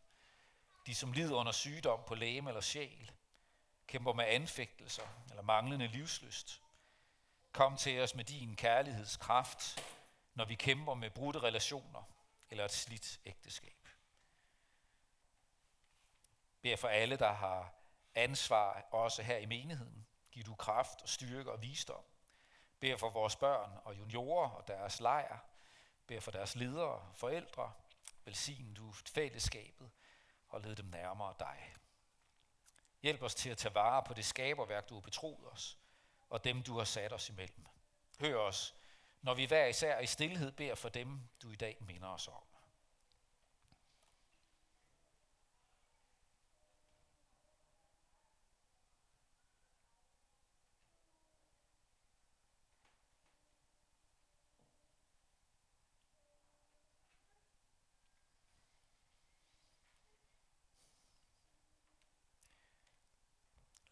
De, 0.87 0.95
som 0.95 1.13
lider 1.13 1.37
under 1.37 1.53
sygdom 1.53 2.01
på 2.07 2.15
læme 2.15 2.51
eller 2.51 2.61
sjæl, 2.61 3.13
kæmper 3.87 4.13
med 4.13 4.25
anfægtelser 4.25 5.09
eller 5.31 5.43
manglende 5.43 5.87
livsløst. 5.87 6.63
Kom 7.53 7.77
til 7.77 8.01
os 8.01 8.15
med 8.15 8.25
din 8.25 8.57
kærlighedskraft, 8.57 9.85
når 10.35 10.45
vi 10.45 10.55
kæmper 10.55 10.95
med 10.95 11.11
brudte 11.11 11.41
relationer 11.41 12.03
eller 12.51 12.65
et 12.65 12.73
slidt 12.73 13.21
ægteskab. 13.25 13.89
Bær 16.63 16.77
for 16.77 16.89
alle, 16.89 17.17
der 17.17 17.33
har 17.33 17.75
ansvar, 18.15 18.89
også 18.91 19.23
her 19.23 19.37
i 19.37 19.47
menigheden. 19.47 20.07
Giv 20.33 20.45
du 20.45 20.55
kraft 20.55 21.03
og 21.03 21.09
styrke 21.09 21.53
og 21.53 21.63
visdom. 21.63 22.05
Bær 22.81 22.97
for 22.97 23.11
vores 23.11 23.37
børn 23.37 23.79
og 23.85 23.99
juniorer 23.99 24.51
og 24.51 24.69
deres 24.69 25.01
lejr. 25.01 25.39
Bær 26.07 26.21
for 26.21 26.31
deres 26.31 26.57
ledere 26.57 26.95
og 26.95 27.07
forældre. 27.15 27.73
Velsign 28.25 28.75
du 28.75 28.93
fællesskabet 28.93 29.91
og 30.49 30.61
led 30.61 30.77
dem 30.77 30.87
nærmere 30.87 31.35
dig. 31.39 31.75
Hjælp 33.03 33.23
os 33.23 33.35
til 33.35 33.51
at 33.51 33.59
tage 33.59 33.75
vare 33.75 34.03
på 34.03 34.15
det 34.15 34.25
skaberværk, 34.25 34.89
du 34.89 34.95
har 34.95 35.01
betroet 35.01 35.53
os, 35.53 35.79
og 36.31 36.45
dem, 36.45 36.63
du 36.63 36.79
har 36.79 36.85
sat 36.85 37.13
os 37.13 37.29
imellem. 37.29 37.67
Hør 38.21 38.37
os, 38.37 38.75
når 39.23 39.35
vi 39.35 39.45
hver 39.45 39.67
især 39.67 39.99
i 39.99 40.07
stillhed 40.07 40.53
beder 40.53 40.75
for 40.75 40.89
dem, 40.89 41.29
du 41.43 41.51
i 41.51 41.57
dag 41.57 41.77
minder 41.81 42.09
os 42.09 42.29
om. 42.29 42.58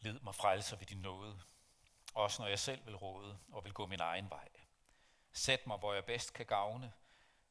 Led 0.06 0.20
mig 0.20 0.34
frelser 0.34 0.76
ved 0.76 0.86
din 0.86 0.98
nåde, 0.98 1.40
også 2.14 2.42
når 2.42 2.48
jeg 2.48 2.58
selv 2.58 2.86
vil 2.86 2.96
råde 2.96 3.38
og 3.52 3.64
vil 3.64 3.72
gå 3.72 3.86
min 3.86 4.00
egen 4.00 4.30
vej. 4.30 4.48
Sæt 5.32 5.66
mig, 5.66 5.78
hvor 5.78 5.94
jeg 5.94 6.04
bedst 6.04 6.32
kan 6.32 6.46
gavne, 6.46 6.92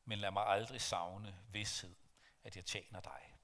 men 0.06 0.20
lad 0.20 0.32
mig 0.32 0.48
aldrig 0.48 0.82
savne 0.82 1.40
vidshed, 1.52 1.96
at 2.44 2.56
jeg 2.56 2.66
tjener 2.66 3.02
dig. 3.02 3.35